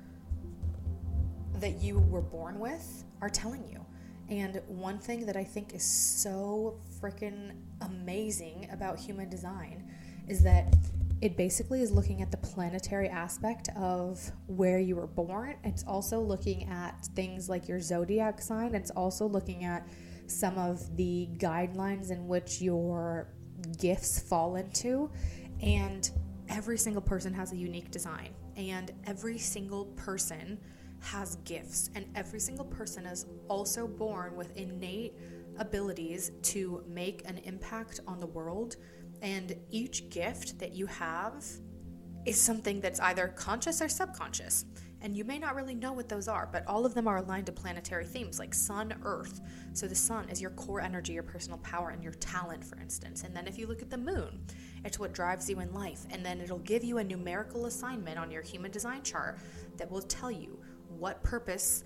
that 1.55 1.81
you 1.81 1.99
were 1.99 2.21
born 2.21 2.59
with 2.59 3.03
are 3.21 3.29
telling 3.29 3.67
you. 3.67 3.85
And 4.33 4.59
one 4.65 4.97
thing 4.97 5.27
that 5.27 5.37
I 5.37 5.43
think 5.43 5.75
is 5.75 5.83
so 5.83 6.79
freaking 6.99 7.51
amazing 7.81 8.67
about 8.71 8.97
human 8.97 9.29
design 9.29 9.87
is 10.27 10.41
that 10.41 10.75
it 11.21 11.37
basically 11.37 11.83
is 11.83 11.91
looking 11.91 12.23
at 12.23 12.31
the 12.31 12.37
planetary 12.37 13.09
aspect 13.09 13.69
of 13.77 14.19
where 14.47 14.79
you 14.79 14.95
were 14.95 15.05
born. 15.05 15.57
It's 15.63 15.83
also 15.83 16.19
looking 16.19 16.67
at 16.67 17.05
things 17.15 17.47
like 17.47 17.67
your 17.67 17.79
zodiac 17.79 18.41
sign. 18.41 18.73
It's 18.73 18.89
also 18.89 19.27
looking 19.27 19.65
at 19.65 19.87
some 20.25 20.57
of 20.57 20.97
the 20.97 21.29
guidelines 21.37 22.09
in 22.09 22.27
which 22.27 22.59
your 22.59 23.27
gifts 23.79 24.17
fall 24.17 24.55
into. 24.55 25.11
And 25.61 26.09
every 26.49 26.79
single 26.79 27.03
person 27.03 27.35
has 27.35 27.51
a 27.51 27.55
unique 27.55 27.91
design, 27.91 28.29
and 28.57 28.91
every 29.05 29.37
single 29.37 29.85
person 29.95 30.59
has 31.03 31.35
gifts, 31.43 31.89
and 31.95 32.05
every 32.15 32.39
single 32.39 32.65
person 32.65 33.05
is 33.05 33.25
also 33.47 33.87
born 33.87 34.35
with 34.35 34.55
innate 34.57 35.13
abilities 35.57 36.31
to 36.41 36.83
make 36.87 37.27
an 37.27 37.37
impact 37.39 37.99
on 38.07 38.19
the 38.19 38.27
world. 38.27 38.77
And 39.21 39.55
each 39.69 40.09
gift 40.09 40.59
that 40.59 40.73
you 40.73 40.85
have 40.87 41.45
is 42.25 42.39
something 42.39 42.79
that's 42.81 42.99
either 42.99 43.27
conscious 43.29 43.81
or 43.81 43.89
subconscious. 43.89 44.65
And 45.01 45.17
you 45.17 45.25
may 45.25 45.37
not 45.37 45.55
really 45.55 45.75
know 45.75 45.91
what 45.91 46.07
those 46.07 46.29
are, 46.29 46.47
but 46.49 46.65
all 46.65 46.85
of 46.85 46.93
them 46.93 47.09
are 47.09 47.17
aligned 47.17 47.47
to 47.47 47.51
planetary 47.51 48.05
themes 48.05 48.39
like 48.39 48.53
sun, 48.53 48.95
earth. 49.03 49.41
So 49.73 49.85
the 49.85 49.95
sun 49.95 50.29
is 50.29 50.41
your 50.41 50.51
core 50.51 50.79
energy, 50.79 51.11
your 51.11 51.23
personal 51.23 51.57
power, 51.59 51.89
and 51.89 52.01
your 52.01 52.13
talent, 52.13 52.63
for 52.63 52.79
instance. 52.79 53.23
And 53.23 53.35
then 53.35 53.45
if 53.45 53.57
you 53.57 53.67
look 53.67 53.81
at 53.81 53.89
the 53.89 53.97
moon, 53.97 54.45
it's 54.85 54.99
what 54.99 55.13
drives 55.13 55.49
you 55.49 55.59
in 55.59 55.73
life. 55.73 56.05
And 56.09 56.25
then 56.25 56.39
it'll 56.39 56.59
give 56.59 56.85
you 56.85 56.99
a 56.99 57.03
numerical 57.03 57.65
assignment 57.65 58.17
on 58.17 58.31
your 58.31 58.41
human 58.41 58.71
design 58.71 59.03
chart 59.03 59.39
that 59.75 59.91
will 59.91 60.01
tell 60.01 60.31
you 60.31 60.57
what 61.03 61.21
purpose 61.21 61.83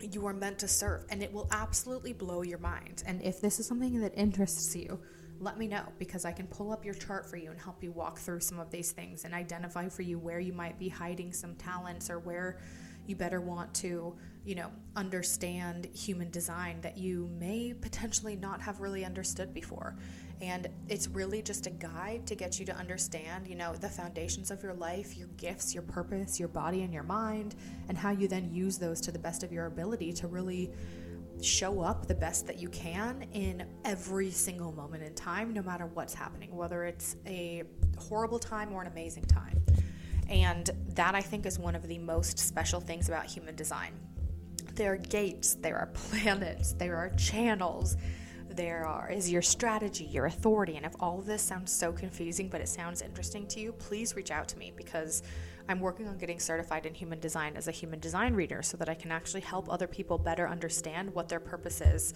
you 0.00 0.26
are 0.26 0.34
meant 0.34 0.58
to 0.58 0.66
serve. 0.66 1.04
And 1.10 1.22
it 1.22 1.32
will 1.32 1.46
absolutely 1.52 2.12
blow 2.12 2.42
your 2.42 2.58
mind. 2.58 3.04
And 3.06 3.22
if 3.22 3.40
this 3.40 3.60
is 3.60 3.66
something 3.66 4.00
that 4.00 4.12
interests 4.16 4.74
you, 4.74 4.98
let 5.38 5.56
me 5.58 5.68
know 5.68 5.84
because 6.00 6.24
I 6.24 6.32
can 6.32 6.48
pull 6.48 6.72
up 6.72 6.84
your 6.84 6.94
chart 6.94 7.24
for 7.30 7.36
you 7.36 7.52
and 7.52 7.60
help 7.60 7.84
you 7.84 7.92
walk 7.92 8.18
through 8.18 8.40
some 8.40 8.58
of 8.58 8.68
these 8.68 8.90
things 8.90 9.24
and 9.24 9.32
identify 9.32 9.88
for 9.88 10.02
you 10.02 10.18
where 10.18 10.40
you 10.40 10.52
might 10.52 10.76
be 10.76 10.88
hiding 10.88 11.32
some 11.32 11.54
talents 11.54 12.10
or 12.10 12.18
where 12.18 12.58
you 13.06 13.14
better 13.14 13.40
want 13.40 13.72
to, 13.74 14.16
you 14.44 14.56
know, 14.56 14.72
understand 14.96 15.86
human 15.94 16.28
design 16.32 16.80
that 16.80 16.98
you 16.98 17.30
may 17.38 17.72
potentially 17.80 18.34
not 18.34 18.60
have 18.60 18.80
really 18.80 19.04
understood 19.04 19.54
before. 19.54 19.94
And 20.40 20.68
it's 20.88 21.08
really 21.08 21.40
just 21.40 21.66
a 21.66 21.70
guide 21.70 22.26
to 22.26 22.34
get 22.34 22.60
you 22.60 22.66
to 22.66 22.76
understand, 22.76 23.46
you 23.46 23.54
know, 23.54 23.74
the 23.74 23.88
foundations 23.88 24.50
of 24.50 24.62
your 24.62 24.74
life, 24.74 25.16
your 25.16 25.28
gifts, 25.38 25.72
your 25.72 25.82
purpose, 25.82 26.38
your 26.38 26.48
body, 26.48 26.82
and 26.82 26.92
your 26.92 27.02
mind, 27.02 27.54
and 27.88 27.96
how 27.96 28.10
you 28.10 28.28
then 28.28 28.52
use 28.52 28.76
those 28.76 29.00
to 29.02 29.12
the 29.12 29.18
best 29.18 29.42
of 29.42 29.52
your 29.52 29.66
ability 29.66 30.12
to 30.12 30.26
really 30.26 30.70
show 31.42 31.80
up 31.80 32.06
the 32.06 32.14
best 32.14 32.46
that 32.46 32.58
you 32.58 32.68
can 32.68 33.26
in 33.32 33.66
every 33.84 34.30
single 34.30 34.72
moment 34.72 35.02
in 35.02 35.14
time, 35.14 35.52
no 35.52 35.62
matter 35.62 35.86
what's 35.86 36.14
happening, 36.14 36.54
whether 36.54 36.84
it's 36.84 37.16
a 37.26 37.62
horrible 37.98 38.38
time 38.38 38.72
or 38.72 38.82
an 38.82 38.88
amazing 38.88 39.24
time. 39.24 39.62
And 40.28 40.70
that 40.94 41.14
I 41.14 41.20
think 41.20 41.46
is 41.46 41.58
one 41.58 41.74
of 41.74 41.86
the 41.86 41.98
most 41.98 42.38
special 42.38 42.80
things 42.80 43.08
about 43.08 43.26
human 43.26 43.54
design. 43.54 43.92
There 44.74 44.92
are 44.92 44.96
gates, 44.96 45.54
there 45.54 45.78
are 45.78 45.86
planets, 45.94 46.72
there 46.72 46.96
are 46.96 47.10
channels, 47.10 47.96
there 48.56 48.86
are 48.86 49.10
is 49.10 49.30
your 49.30 49.42
strategy, 49.42 50.04
your 50.04 50.26
authority. 50.26 50.76
And 50.76 50.86
if 50.86 50.94
all 50.98 51.18
of 51.18 51.26
this 51.26 51.42
sounds 51.42 51.70
so 51.70 51.92
confusing 51.92 52.48
but 52.48 52.60
it 52.60 52.68
sounds 52.68 53.02
interesting 53.02 53.46
to 53.48 53.60
you, 53.60 53.72
please 53.72 54.16
reach 54.16 54.30
out 54.30 54.48
to 54.48 54.58
me 54.58 54.72
because 54.74 55.22
I'm 55.68 55.80
working 55.80 56.08
on 56.08 56.16
getting 56.16 56.38
certified 56.38 56.86
in 56.86 56.94
human 56.94 57.20
design 57.20 57.56
as 57.56 57.68
a 57.68 57.72
human 57.72 57.98
design 58.00 58.34
reader 58.34 58.62
so 58.62 58.76
that 58.76 58.88
I 58.88 58.94
can 58.94 59.10
actually 59.10 59.40
help 59.40 59.70
other 59.70 59.86
people 59.86 60.16
better 60.16 60.48
understand 60.48 61.12
what 61.12 61.28
their 61.28 61.40
purpose 61.40 61.80
is 61.80 62.14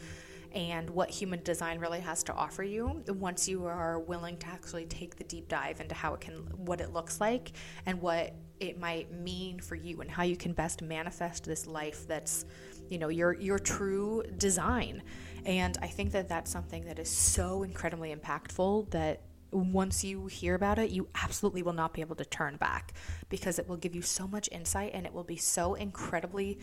and 0.53 0.90
what 0.90 1.11
human 1.11 1.42
design 1.42 1.79
really 1.79 2.00
has 2.00 2.22
to 2.24 2.35
offer 2.35 2.62
you 2.62 3.03
once 3.09 3.48
you 3.48 3.66
are 3.66 4.00
willing 4.00 4.37
to 4.38 4.48
actually 4.48 4.85
take 4.87 5.16
the 5.16 5.24
deep 5.24 5.48
dive 5.48 5.81
into 5.81 5.94
how 5.94 6.14
it 6.14 6.20
can 6.20 6.35
what 6.57 6.81
it 6.81 6.92
looks 6.92 7.20
like 7.20 7.53
and 7.87 8.00
what 8.00 8.35
it 8.59 8.79
might 8.79 9.12
mean 9.12 9.61
for 9.61 9.76
you 9.76 10.00
and 10.00 10.11
how 10.11 10.24
you 10.24 10.37
can 10.37 10.53
best 10.53 10.83
manifest 10.83 11.44
this 11.44 11.66
life 11.66 12.07
that's 12.09 12.44
you 12.88 12.98
know 12.98 13.09
your 13.09 13.35
your 13.35 13.59
true 13.59 14.24
design 14.38 15.03
and 15.44 15.79
i 15.83 15.87
think 15.87 16.12
that 16.12 16.29
that's 16.29 16.50
something 16.50 16.85
that 16.85 16.98
is 16.98 17.09
so 17.09 17.62
incredibly 17.62 18.14
impactful 18.14 18.90
that 18.90 19.20
once 19.53 20.05
you 20.05 20.26
hear 20.26 20.55
about 20.55 20.79
it, 20.79 20.90
you 20.90 21.09
absolutely 21.14 21.62
will 21.62 21.72
not 21.72 21.92
be 21.92 22.00
able 22.00 22.16
to 22.16 22.24
turn 22.24 22.57
back 22.57 22.92
because 23.29 23.59
it 23.59 23.68
will 23.68 23.76
give 23.76 23.94
you 23.94 24.03
so 24.03 24.26
much 24.26 24.48
insight 24.53 24.92
and 24.94 25.07
it 25.07 25.12
will 25.12 25.24
be 25.24 25.37
so 25.37 25.74
incredibly 25.74 26.59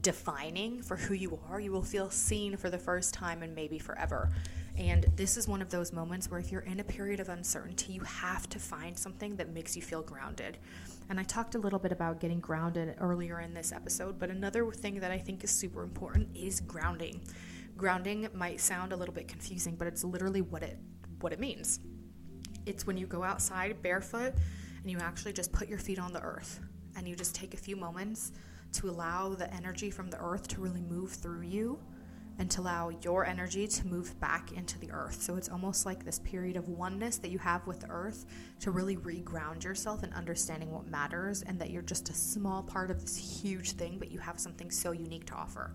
defining 0.00 0.82
for 0.82 0.96
who 0.96 1.14
you 1.14 1.38
are. 1.48 1.58
You 1.58 1.72
will 1.72 1.82
feel 1.82 2.10
seen 2.10 2.56
for 2.56 2.70
the 2.70 2.78
first 2.78 3.14
time 3.14 3.42
and 3.42 3.54
maybe 3.54 3.78
forever. 3.78 4.30
And 4.76 5.06
this 5.16 5.38
is 5.38 5.48
one 5.48 5.62
of 5.62 5.70
those 5.70 5.92
moments 5.92 6.30
where 6.30 6.38
if 6.38 6.52
you're 6.52 6.60
in 6.62 6.80
a 6.80 6.84
period 6.84 7.18
of 7.18 7.30
uncertainty, 7.30 7.94
you 7.94 8.02
have 8.02 8.46
to 8.50 8.58
find 8.58 8.98
something 8.98 9.36
that 9.36 9.48
makes 9.54 9.74
you 9.74 9.80
feel 9.80 10.02
grounded. 10.02 10.58
And 11.08 11.18
I 11.18 11.22
talked 11.22 11.54
a 11.54 11.58
little 11.58 11.78
bit 11.78 11.92
about 11.92 12.20
getting 12.20 12.40
grounded 12.40 12.94
earlier 13.00 13.40
in 13.40 13.54
this 13.54 13.72
episode, 13.72 14.18
but 14.18 14.28
another 14.28 14.70
thing 14.70 15.00
that 15.00 15.10
I 15.10 15.18
think 15.18 15.44
is 15.44 15.50
super 15.50 15.82
important 15.82 16.28
is 16.36 16.60
grounding. 16.60 17.22
Grounding 17.76 18.28
might 18.32 18.60
sound 18.60 18.92
a 18.92 18.96
little 18.96 19.14
bit 19.14 19.28
confusing, 19.28 19.76
but 19.76 19.86
it's 19.86 20.02
literally 20.02 20.40
what 20.40 20.62
it 20.62 20.78
what 21.20 21.32
it 21.32 21.40
means. 21.40 21.80
It's 22.66 22.86
when 22.86 22.96
you 22.96 23.06
go 23.06 23.22
outside 23.22 23.82
barefoot 23.82 24.34
and 24.82 24.90
you 24.90 24.98
actually 24.98 25.32
just 25.32 25.52
put 25.52 25.68
your 25.68 25.78
feet 25.78 25.98
on 25.98 26.12
the 26.12 26.20
earth 26.20 26.60
and 26.96 27.06
you 27.06 27.14
just 27.14 27.34
take 27.34 27.54
a 27.54 27.56
few 27.56 27.76
moments 27.76 28.32
to 28.72 28.90
allow 28.90 29.30
the 29.30 29.52
energy 29.54 29.90
from 29.90 30.10
the 30.10 30.18
earth 30.18 30.48
to 30.48 30.60
really 30.60 30.82
move 30.82 31.12
through 31.12 31.42
you 31.42 31.78
and 32.38 32.50
to 32.50 32.60
allow 32.60 32.90
your 33.02 33.24
energy 33.24 33.66
to 33.66 33.86
move 33.86 34.18
back 34.20 34.52
into 34.52 34.78
the 34.78 34.90
earth. 34.90 35.22
So 35.22 35.36
it's 35.36 35.48
almost 35.48 35.86
like 35.86 36.04
this 36.04 36.18
period 36.18 36.56
of 36.56 36.68
oneness 36.68 37.16
that 37.18 37.30
you 37.30 37.38
have 37.38 37.66
with 37.66 37.80
the 37.80 37.88
earth 37.88 38.26
to 38.60 38.70
really 38.70 38.96
reground 38.96 39.64
yourself 39.64 40.02
and 40.02 40.12
understanding 40.12 40.70
what 40.70 40.86
matters 40.86 41.42
and 41.42 41.58
that 41.60 41.70
you're 41.70 41.82
just 41.82 42.10
a 42.10 42.14
small 42.14 42.62
part 42.62 42.90
of 42.90 43.00
this 43.00 43.16
huge 43.16 43.72
thing, 43.72 43.98
but 43.98 44.10
you 44.10 44.18
have 44.18 44.38
something 44.38 44.70
so 44.70 44.92
unique 44.92 45.24
to 45.26 45.34
offer. 45.34 45.72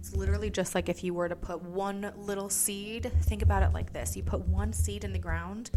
It's 0.00 0.16
literally 0.16 0.48
just 0.48 0.74
like 0.74 0.88
if 0.88 1.04
you 1.04 1.12
were 1.12 1.28
to 1.28 1.36
put 1.36 1.62
one 1.62 2.12
little 2.16 2.48
seed, 2.48 3.12
think 3.22 3.42
about 3.42 3.62
it 3.62 3.74
like 3.74 3.92
this. 3.92 4.16
You 4.16 4.22
put 4.22 4.40
one 4.40 4.72
seed 4.72 5.04
in 5.04 5.12
the 5.12 5.18
ground 5.18 5.70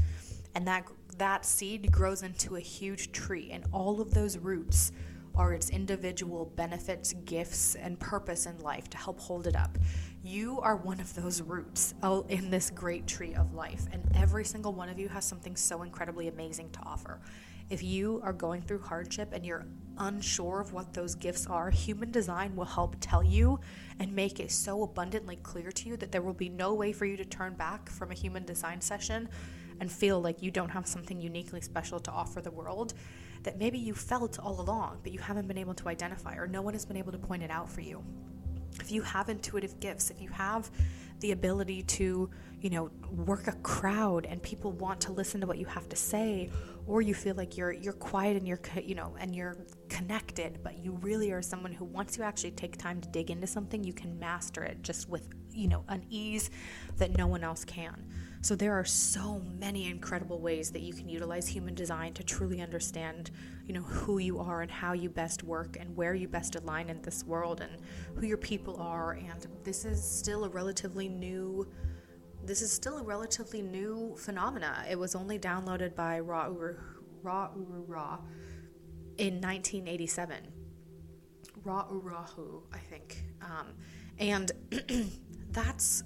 and 0.56 0.66
that 0.66 0.88
that 1.18 1.46
seed 1.46 1.92
grows 1.92 2.24
into 2.24 2.56
a 2.56 2.60
huge 2.60 3.12
tree 3.12 3.52
and 3.52 3.66
all 3.74 4.00
of 4.00 4.14
those 4.14 4.38
roots 4.38 4.94
are 5.36 5.54
its 5.54 5.70
individual 5.70 6.46
benefits, 6.56 7.14
gifts, 7.26 7.76
and 7.76 8.00
purpose 8.00 8.46
in 8.46 8.58
life 8.60 8.90
to 8.92 8.98
help 8.98 9.20
hold 9.20 9.46
it 9.46 9.56
up. 9.56 9.78
You 10.24 10.60
are 10.62 10.76
one 10.76 11.00
of 11.00 11.14
those 11.16 11.42
roots 11.42 11.94
in 12.30 12.50
this 12.50 12.70
great 12.70 13.08
tree 13.08 13.34
of 13.34 13.54
life, 13.54 13.88
and 13.92 14.04
every 14.16 14.46
single 14.46 14.74
one 14.74 14.90
of 14.90 15.00
you 15.00 15.10
has 15.10 15.26
something 15.26 15.56
so 15.56 15.82
incredibly 15.82 16.28
amazing 16.28 16.70
to 16.72 16.80
offer. 16.84 17.20
If 17.70 17.82
you 17.82 18.22
are 18.24 18.34
going 18.34 18.62
through 18.62 18.82
hardship 18.82 19.30
and 19.34 19.46
you're 19.46 19.66
unsure 19.98 20.60
of 20.60 20.74
what 20.74 20.94
those 20.94 21.16
gifts 21.16 21.48
are, 21.48 21.70
human 21.70 22.12
design 22.12 22.56
will 22.56 22.66
help 22.66 22.96
tell 23.00 23.24
you 23.24 23.60
and 24.00 24.14
make 24.14 24.40
it 24.40 24.52
so 24.52 24.84
abundantly 24.84 25.38
clear 25.38 25.72
to 25.72 25.90
you 25.90 25.98
that 25.98 26.12
there 26.12 26.22
will 26.22 26.34
be 26.34 26.50
no 26.50 26.74
way 26.74 26.92
for 26.92 27.06
you 27.06 27.18
to 27.18 27.26
turn 27.26 27.54
back 27.54 27.90
from 27.90 28.12
a 28.12 28.14
human 28.14 28.44
design 28.44 28.82
session 28.82 29.30
and 29.80 29.92
feel 29.92 30.22
like 30.22 30.42
you 30.42 30.52
don't 30.52 30.70
have 30.70 30.88
something 30.88 31.20
uniquely 31.20 31.62
special 31.62 32.00
to 32.00 32.12
offer 32.12 32.42
the 32.42 32.52
world 32.52 32.94
that 33.44 33.58
maybe 33.58 33.78
you 33.78 33.94
felt 33.94 34.40
all 34.40 34.62
along, 34.62 35.00
but 35.04 35.12
you 35.12 35.20
haven't 35.20 35.48
been 35.48 35.58
able 35.58 35.74
to 35.74 35.90
identify, 35.90 36.36
or 36.36 36.48
no 36.48 36.62
one 36.62 36.74
has 36.74 36.86
been 36.86 36.98
able 36.98 37.12
to 37.12 37.18
point 37.18 37.44
it 37.44 37.52
out 37.52 37.70
for 37.70 37.82
you. 37.82 38.04
If 38.80 38.92
you 38.92 39.02
have 39.02 39.30
intuitive 39.30 39.80
gifts, 39.80 40.10
if 40.10 40.22
you 40.22 40.30
have 40.30 40.72
the 41.20 41.32
ability 41.32 41.84
to, 41.84 42.30
you 42.62 42.70
know, 42.70 42.90
work 43.12 43.48
a 43.48 43.52
crowd 43.58 44.26
and 44.26 44.42
people 44.42 44.72
want 44.72 45.02
to 45.02 45.12
listen 45.12 45.42
to 45.42 45.48
what 45.48 45.58
you 45.58 45.66
have 45.66 45.88
to 45.90 45.96
say, 45.96 46.50
or 46.88 47.02
you 47.02 47.14
feel 47.14 47.36
like 47.36 47.58
you're 47.58 47.72
you're 47.72 47.94
quiet 47.94 48.38
and 48.38 48.48
you're 48.48 48.60
you 48.84 48.96
know 48.96 49.16
and 49.20 49.36
you're 49.36 49.58
connected, 49.90 50.60
but 50.64 50.78
you 50.78 50.94
really 51.02 51.32
are 51.32 51.42
someone 51.42 51.72
who 51.72 51.86
once 51.86 52.18
you 52.18 52.24
actually 52.24 52.52
take 52.52 52.78
time 52.78 53.00
to 53.02 53.10
dig 53.10 53.32
into 53.32 53.48
something, 53.48 53.84
you 53.84 53.94
can 53.94 54.18
master 54.20 54.64
it 54.64 54.82
just 54.82 55.10
with 55.10 55.28
you 55.52 55.68
know 55.68 55.84
an 55.88 56.06
ease 56.10 56.50
that 56.98 57.18
no 57.18 57.28
one 57.28 57.44
else 57.44 57.64
can. 57.64 58.06
So 58.42 58.58
there 58.58 58.74
are 58.74 58.84
so 58.84 59.42
many 59.58 59.90
incredible 59.90 60.42
ways 60.42 60.70
that 60.72 60.82
you 60.82 60.94
can 60.94 61.08
utilize 61.08 61.48
human 61.48 61.76
design 61.76 62.14
to 62.16 62.24
truly 62.24 62.62
understand, 62.62 63.32
you 63.66 63.74
know, 63.74 63.84
who 63.84 64.18
you 64.18 64.38
are 64.38 64.62
and 64.62 64.70
how 64.70 64.92
you 64.92 65.10
best 65.10 65.44
work 65.44 65.78
and 65.80 65.96
where 65.96 66.14
you 66.14 66.28
best 66.28 66.56
align 66.56 66.90
in 66.90 67.02
this 67.02 67.24
world 67.24 67.62
and 67.62 67.72
who 68.16 68.26
your 68.26 68.36
people 68.36 68.76
are. 68.82 69.14
And 69.14 69.48
this 69.64 69.86
is 69.86 70.04
still 70.04 70.44
a 70.44 70.50
relatively 70.50 71.08
new 71.08 71.66
this 72.46 72.62
is 72.62 72.72
still 72.72 72.98
a 72.98 73.04
relatively 73.04 73.62
new 73.62 74.16
phenomena. 74.18 74.86
It 74.90 75.00
was 75.00 75.16
only 75.16 75.40
downloaded 75.40 75.96
by 75.96 76.20
Ra 76.20 76.48
Uru 76.48 76.76
Ra 77.22 77.50
Uru 77.56 77.84
Ra 77.88 78.20
in 79.18 79.40
1987. 79.40 80.48
Ra 81.64 81.88
Urahu, 81.88 82.64
I 82.74 82.80
think. 82.80 83.24
Um, 83.42 83.74
and 84.20 84.52
that's 85.52 86.04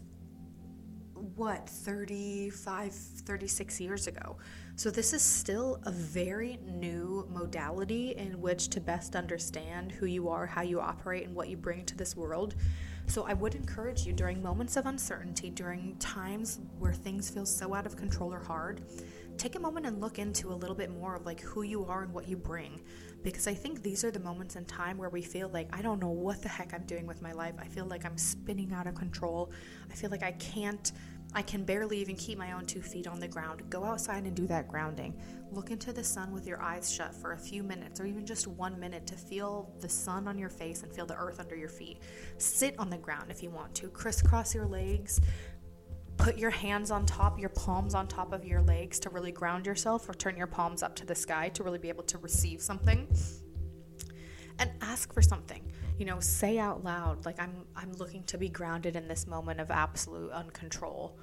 what 1.35 1.67
35 1.67 2.93
36 2.93 3.81
years 3.81 4.07
ago 4.07 4.37
so 4.75 4.91
this 4.91 5.13
is 5.13 5.21
still 5.23 5.81
a 5.85 5.91
very 5.91 6.59
new 6.63 7.27
modality 7.31 8.15
in 8.15 8.39
which 8.39 8.69
to 8.69 8.79
best 8.79 9.15
understand 9.15 9.91
who 9.91 10.05
you 10.05 10.29
are 10.29 10.45
how 10.45 10.61
you 10.61 10.79
operate 10.79 11.25
and 11.25 11.35
what 11.35 11.49
you 11.49 11.57
bring 11.57 11.83
to 11.85 11.95
this 11.97 12.15
world 12.15 12.55
so 13.07 13.23
i 13.23 13.33
would 13.33 13.55
encourage 13.55 14.05
you 14.05 14.13
during 14.13 14.41
moments 14.41 14.77
of 14.77 14.85
uncertainty 14.85 15.49
during 15.49 15.95
times 15.97 16.59
where 16.79 16.93
things 16.93 17.29
feel 17.29 17.45
so 17.45 17.73
out 17.73 17.85
of 17.85 17.95
control 17.95 18.33
or 18.33 18.39
hard 18.39 18.81
take 19.37 19.55
a 19.55 19.59
moment 19.59 19.85
and 19.85 20.01
look 20.01 20.19
into 20.19 20.49
a 20.49 20.53
little 20.53 20.75
bit 20.75 20.89
more 20.89 21.15
of 21.15 21.25
like 21.25 21.41
who 21.41 21.61
you 21.61 21.85
are 21.85 22.03
and 22.03 22.13
what 22.13 22.27
you 22.27 22.35
bring 22.35 22.81
because 23.23 23.47
I 23.47 23.53
think 23.53 23.83
these 23.83 24.03
are 24.03 24.11
the 24.11 24.19
moments 24.19 24.55
in 24.55 24.65
time 24.65 24.97
where 24.97 25.09
we 25.09 25.21
feel 25.21 25.49
like 25.49 25.67
I 25.75 25.81
don't 25.81 25.99
know 25.99 26.09
what 26.09 26.41
the 26.41 26.49
heck 26.49 26.73
I'm 26.73 26.83
doing 26.83 27.05
with 27.05 27.21
my 27.21 27.31
life. 27.33 27.55
I 27.59 27.65
feel 27.65 27.85
like 27.85 28.05
I'm 28.05 28.17
spinning 28.17 28.71
out 28.73 28.87
of 28.87 28.95
control. 28.95 29.51
I 29.91 29.95
feel 29.95 30.09
like 30.09 30.23
I 30.23 30.31
can't 30.33 30.91
I 31.37 31.43
can 31.43 31.63
barely 31.63 31.99
even 31.99 32.15
keep 32.15 32.39
my 32.39 32.53
own 32.53 32.65
two 32.65 32.81
feet 32.81 33.05
on 33.05 33.19
the 33.19 33.27
ground. 33.27 33.61
Go 33.69 33.83
outside 33.83 34.23
and 34.23 34.35
do 34.35 34.47
that 34.47 34.67
grounding. 34.67 35.13
Look 35.51 35.69
into 35.69 35.93
the 35.93 36.03
sun 36.03 36.33
with 36.33 36.47
your 36.47 36.59
eyes 36.59 36.91
shut 36.91 37.13
for 37.13 37.33
a 37.33 37.37
few 37.37 37.61
minutes 37.61 37.99
or 37.99 38.07
even 38.07 38.25
just 38.25 38.47
one 38.47 38.79
minute 38.79 39.05
to 39.05 39.13
feel 39.13 39.71
the 39.79 39.87
sun 39.87 40.27
on 40.27 40.39
your 40.39 40.49
face 40.49 40.81
and 40.81 40.91
feel 40.91 41.05
the 41.05 41.15
earth 41.15 41.39
under 41.39 41.55
your 41.55 41.69
feet. 41.69 41.99
Sit 42.39 42.73
on 42.79 42.89
the 42.89 42.97
ground 42.97 43.29
if 43.29 43.43
you 43.43 43.51
want 43.51 43.75
to. 43.75 43.87
Crisscross 43.89 44.55
your 44.55 44.65
legs 44.65 45.21
put 46.17 46.39
your 46.39 46.49
hands 46.49 46.89
on 46.89 47.05
top, 47.05 47.39
your 47.39 47.49
palms 47.49 47.93
on 47.93 48.07
top 48.07 48.33
of 48.33 48.43
your 48.43 48.61
legs 48.63 48.99
to 48.99 49.09
really 49.11 49.31
ground 49.31 49.67
yourself, 49.67 50.09
or 50.09 50.15
turn 50.15 50.35
your 50.35 50.47
palms 50.47 50.81
up 50.81 50.95
to 50.95 51.05
the 51.05 51.13
sky 51.13 51.49
to 51.49 51.61
really 51.61 51.77
be 51.77 51.89
able 51.89 52.03
to 52.03 52.17
receive 52.17 52.59
something. 52.59 53.07
And 54.57 54.71
ask 54.81 55.13
for 55.13 55.21
something. 55.21 55.71
You 55.97 56.05
know, 56.05 56.19
say 56.19 56.59
out 56.59 56.83
loud, 56.83 57.25
like 57.25 57.39
I'm 57.39 57.65
I'm 57.75 57.91
looking 57.93 58.23
to 58.25 58.37
be 58.37 58.49
grounded 58.49 58.95
in 58.95 59.07
this 59.07 59.27
moment 59.27 59.59
of 59.59 59.71
absolute 59.71 60.31
uncontrol. 60.31 61.13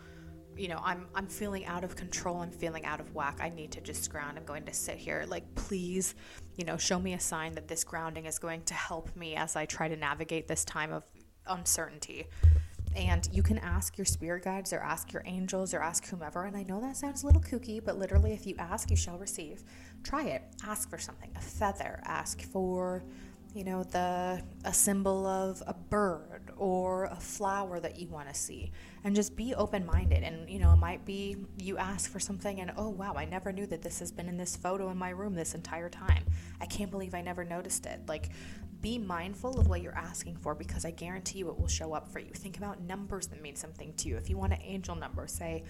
You 0.56 0.68
know, 0.68 0.80
I'm 0.82 1.06
I'm 1.14 1.26
feeling 1.26 1.64
out 1.66 1.84
of 1.84 1.96
control, 1.96 2.38
I'm 2.38 2.50
feeling 2.50 2.84
out 2.84 3.00
of 3.00 3.14
whack. 3.14 3.38
I 3.40 3.50
need 3.50 3.72
to 3.72 3.80
just 3.80 4.10
ground. 4.10 4.36
I'm 4.38 4.44
going 4.44 4.64
to 4.64 4.72
sit 4.72 4.96
here. 4.96 5.24
Like, 5.28 5.54
please, 5.54 6.14
you 6.56 6.64
know, 6.64 6.76
show 6.76 6.98
me 6.98 7.14
a 7.14 7.20
sign 7.20 7.54
that 7.54 7.68
this 7.68 7.84
grounding 7.84 8.26
is 8.26 8.38
going 8.38 8.62
to 8.64 8.74
help 8.74 9.14
me 9.16 9.36
as 9.36 9.56
I 9.56 9.64
try 9.66 9.88
to 9.88 9.96
navigate 9.96 10.48
this 10.48 10.64
time 10.64 10.92
of 10.92 11.04
uncertainty 11.46 12.26
and 12.96 13.28
you 13.32 13.42
can 13.42 13.58
ask 13.58 13.98
your 13.98 14.04
spirit 14.04 14.44
guides 14.44 14.72
or 14.72 14.78
ask 14.78 15.12
your 15.12 15.22
angels 15.26 15.74
or 15.74 15.82
ask 15.82 16.06
whomever. 16.06 16.44
And 16.44 16.56
I 16.56 16.62
know 16.62 16.80
that 16.80 16.96
sounds 16.96 17.22
a 17.22 17.26
little 17.26 17.42
kooky, 17.42 17.84
but 17.84 17.98
literally, 17.98 18.32
if 18.32 18.46
you 18.46 18.54
ask, 18.58 18.90
you 18.90 18.96
shall 18.96 19.18
receive. 19.18 19.64
Try 20.04 20.24
it. 20.24 20.42
Ask 20.64 20.88
for 20.88 20.98
something 20.98 21.32
a 21.36 21.40
feather, 21.40 22.00
ask 22.04 22.42
for 22.42 23.02
you 23.54 23.62
know 23.62 23.84
the 23.84 24.42
a 24.64 24.74
symbol 24.74 25.26
of 25.26 25.62
a 25.66 25.72
bird 25.72 26.50
or 26.56 27.04
a 27.04 27.16
flower 27.16 27.78
that 27.78 27.98
you 27.98 28.08
want 28.08 28.28
to 28.28 28.34
see 28.34 28.72
and 29.04 29.14
just 29.14 29.36
be 29.36 29.54
open-minded 29.54 30.22
and 30.24 30.50
you 30.50 30.58
know 30.58 30.72
it 30.72 30.76
might 30.76 31.04
be 31.04 31.36
you 31.58 31.78
ask 31.78 32.10
for 32.10 32.18
something 32.18 32.60
and 32.60 32.72
oh 32.76 32.88
wow 32.88 33.14
i 33.16 33.24
never 33.24 33.52
knew 33.52 33.66
that 33.66 33.80
this 33.80 34.00
has 34.00 34.10
been 34.10 34.28
in 34.28 34.36
this 34.36 34.56
photo 34.56 34.90
in 34.90 34.96
my 34.96 35.10
room 35.10 35.34
this 35.34 35.54
entire 35.54 35.88
time 35.88 36.24
i 36.60 36.66
can't 36.66 36.90
believe 36.90 37.14
i 37.14 37.20
never 37.20 37.44
noticed 37.44 37.86
it 37.86 38.00
like 38.08 38.30
be 38.80 38.98
mindful 38.98 39.58
of 39.58 39.66
what 39.66 39.80
you're 39.80 39.96
asking 39.96 40.36
for 40.36 40.54
because 40.54 40.84
I 40.84 40.90
guarantee 40.90 41.38
you 41.38 41.48
it 41.48 41.58
will 41.58 41.66
show 41.66 41.94
up 41.94 42.06
for 42.06 42.18
you. 42.18 42.30
Think 42.34 42.58
about 42.58 42.82
numbers 42.82 43.26
that 43.28 43.40
mean 43.40 43.56
something 43.56 43.94
to 43.94 44.10
you. 44.10 44.18
If 44.18 44.28
you 44.28 44.36
want 44.36 44.52
an 44.52 44.60
angel 44.62 44.94
number, 44.94 45.26
say, 45.26 45.64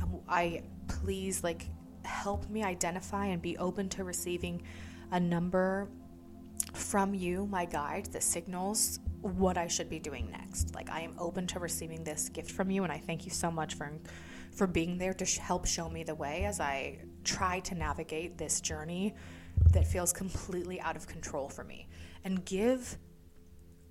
um, 0.00 0.20
I 0.28 0.62
please 0.86 1.42
like 1.42 1.66
help 2.04 2.48
me 2.48 2.62
identify 2.62 3.26
and 3.26 3.42
be 3.42 3.58
open 3.58 3.88
to 3.88 4.04
receiving 4.04 4.62
a 5.10 5.18
number 5.18 5.88
from 6.72 7.14
you, 7.14 7.46
my 7.46 7.64
guide, 7.64 8.06
that 8.12 8.22
signals 8.22 9.00
what 9.20 9.58
I 9.58 9.66
should 9.66 9.90
be 9.90 9.98
doing 9.98 10.30
next. 10.30 10.74
Like 10.74 10.90
I 10.90 11.00
am 11.00 11.14
open 11.18 11.46
to 11.48 11.58
receiving 11.58 12.04
this 12.04 12.28
gift 12.28 12.50
from 12.50 12.70
you, 12.70 12.84
and 12.84 12.92
I 12.92 12.98
thank 12.98 13.24
you 13.24 13.30
so 13.30 13.50
much 13.50 13.74
for 13.74 13.92
for 14.52 14.66
being 14.66 14.98
there 14.98 15.14
to 15.14 15.24
sh- 15.24 15.38
help 15.38 15.66
show 15.66 15.88
me 15.88 16.02
the 16.02 16.14
way 16.14 16.44
as 16.44 16.60
I 16.60 16.98
try 17.24 17.60
to 17.60 17.74
navigate 17.74 18.36
this 18.36 18.60
journey 18.60 19.14
that 19.72 19.86
feels 19.86 20.12
completely 20.12 20.80
out 20.80 20.96
of 20.96 21.06
control 21.06 21.48
for 21.48 21.64
me. 21.64 21.88
And 22.24 22.44
give, 22.44 22.98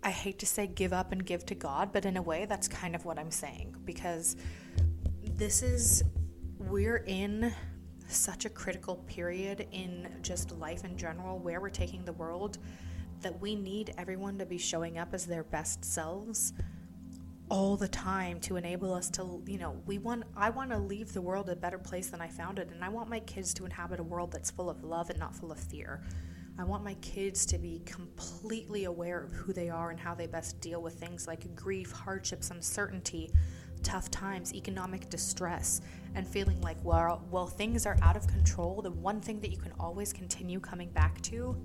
I 0.03 0.11
hate 0.11 0.39
to 0.39 0.45
say 0.45 0.67
give 0.67 0.93
up 0.93 1.11
and 1.11 1.25
give 1.25 1.45
to 1.47 1.55
God, 1.55 1.91
but 1.93 2.05
in 2.05 2.17
a 2.17 2.21
way, 2.21 2.45
that's 2.45 2.67
kind 2.67 2.95
of 2.95 3.05
what 3.05 3.17
I'm 3.17 3.31
saying 3.31 3.75
because 3.85 4.35
this 5.23 5.63
is, 5.63 6.03
we're 6.57 7.03
in 7.07 7.53
such 8.09 8.45
a 8.45 8.49
critical 8.49 8.97
period 9.07 9.67
in 9.71 10.07
just 10.21 10.51
life 10.53 10.83
in 10.83 10.97
general 10.97 11.39
where 11.39 11.61
we're 11.61 11.69
taking 11.69 12.03
the 12.05 12.13
world 12.13 12.57
that 13.21 13.39
we 13.39 13.55
need 13.55 13.93
everyone 13.97 14.37
to 14.37 14.45
be 14.45 14.57
showing 14.57 14.97
up 14.97 15.13
as 15.13 15.25
their 15.25 15.43
best 15.43 15.83
selves 15.83 16.53
all 17.49 17.75
the 17.75 17.87
time 17.87 18.39
to 18.39 18.57
enable 18.57 18.93
us 18.93 19.09
to 19.09 19.41
you 19.47 19.57
know 19.57 19.75
we 19.87 19.97
want 19.97 20.23
i 20.35 20.49
want 20.49 20.69
to 20.69 20.77
leave 20.77 21.11
the 21.13 21.21
world 21.21 21.49
a 21.49 21.55
better 21.55 21.79
place 21.79 22.09
than 22.09 22.21
i 22.21 22.27
found 22.27 22.59
it 22.59 22.69
and 22.71 22.83
i 22.83 22.89
want 22.89 23.09
my 23.09 23.19
kids 23.21 23.53
to 23.53 23.65
inhabit 23.65 23.99
a 23.99 24.03
world 24.03 24.31
that's 24.31 24.51
full 24.51 24.69
of 24.69 24.83
love 24.83 25.09
and 25.09 25.19
not 25.19 25.35
full 25.35 25.51
of 25.51 25.59
fear. 25.59 26.01
I 26.59 26.65
want 26.65 26.83
my 26.83 26.95
kids 26.95 27.45
to 27.47 27.57
be 27.57 27.81
completely 27.85 28.83
aware 28.83 29.21
of 29.23 29.31
who 29.31 29.53
they 29.53 29.69
are 29.69 29.91
and 29.91 29.99
how 29.99 30.13
they 30.13 30.27
best 30.27 30.59
deal 30.59 30.81
with 30.81 30.95
things 30.95 31.25
like 31.25 31.55
grief 31.55 31.89
hardships 31.93 32.51
uncertainty 32.51 33.31
tough 33.83 34.09
times 34.11 34.53
economic 34.53 35.09
distress 35.09 35.81
and 36.15 36.27
feeling 36.27 36.59
like 36.61 36.77
well 36.83 37.25
well 37.31 37.47
things 37.47 37.85
are 37.85 37.97
out 38.01 38.15
of 38.15 38.27
control 38.27 38.81
the 38.81 38.91
one 38.91 39.21
thing 39.21 39.39
that 39.39 39.51
you 39.51 39.57
can 39.57 39.73
always 39.79 40.11
continue 40.11 40.59
coming 40.59 40.89
back 40.89 41.21
to 41.21 41.55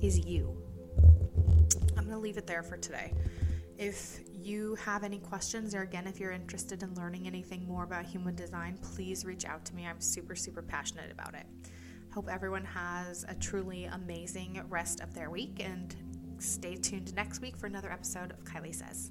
is 0.00 0.18
you 0.26 0.56
i'm 1.96 2.04
going 2.04 2.10
to 2.10 2.18
leave 2.18 2.36
it 2.36 2.46
there 2.46 2.62
for 2.62 2.76
today 2.76 3.12
if 3.78 4.20
you 4.32 4.74
have 4.76 5.04
any 5.04 5.18
questions, 5.18 5.74
or 5.74 5.82
again, 5.82 6.06
if 6.06 6.18
you're 6.18 6.32
interested 6.32 6.82
in 6.82 6.94
learning 6.94 7.26
anything 7.26 7.66
more 7.66 7.84
about 7.84 8.06
human 8.06 8.34
design, 8.34 8.78
please 8.80 9.24
reach 9.24 9.44
out 9.44 9.64
to 9.66 9.74
me. 9.74 9.86
I'm 9.86 10.00
super, 10.00 10.34
super 10.34 10.62
passionate 10.62 11.10
about 11.10 11.34
it. 11.34 11.46
Hope 12.14 12.28
everyone 12.30 12.64
has 12.64 13.26
a 13.28 13.34
truly 13.34 13.84
amazing 13.84 14.62
rest 14.70 15.00
of 15.00 15.12
their 15.12 15.30
week 15.30 15.60
and 15.62 15.94
stay 16.38 16.76
tuned 16.76 17.14
next 17.14 17.40
week 17.40 17.56
for 17.56 17.66
another 17.66 17.92
episode 17.92 18.32
of 18.32 18.44
Kylie 18.44 18.74
Says. 18.74 19.10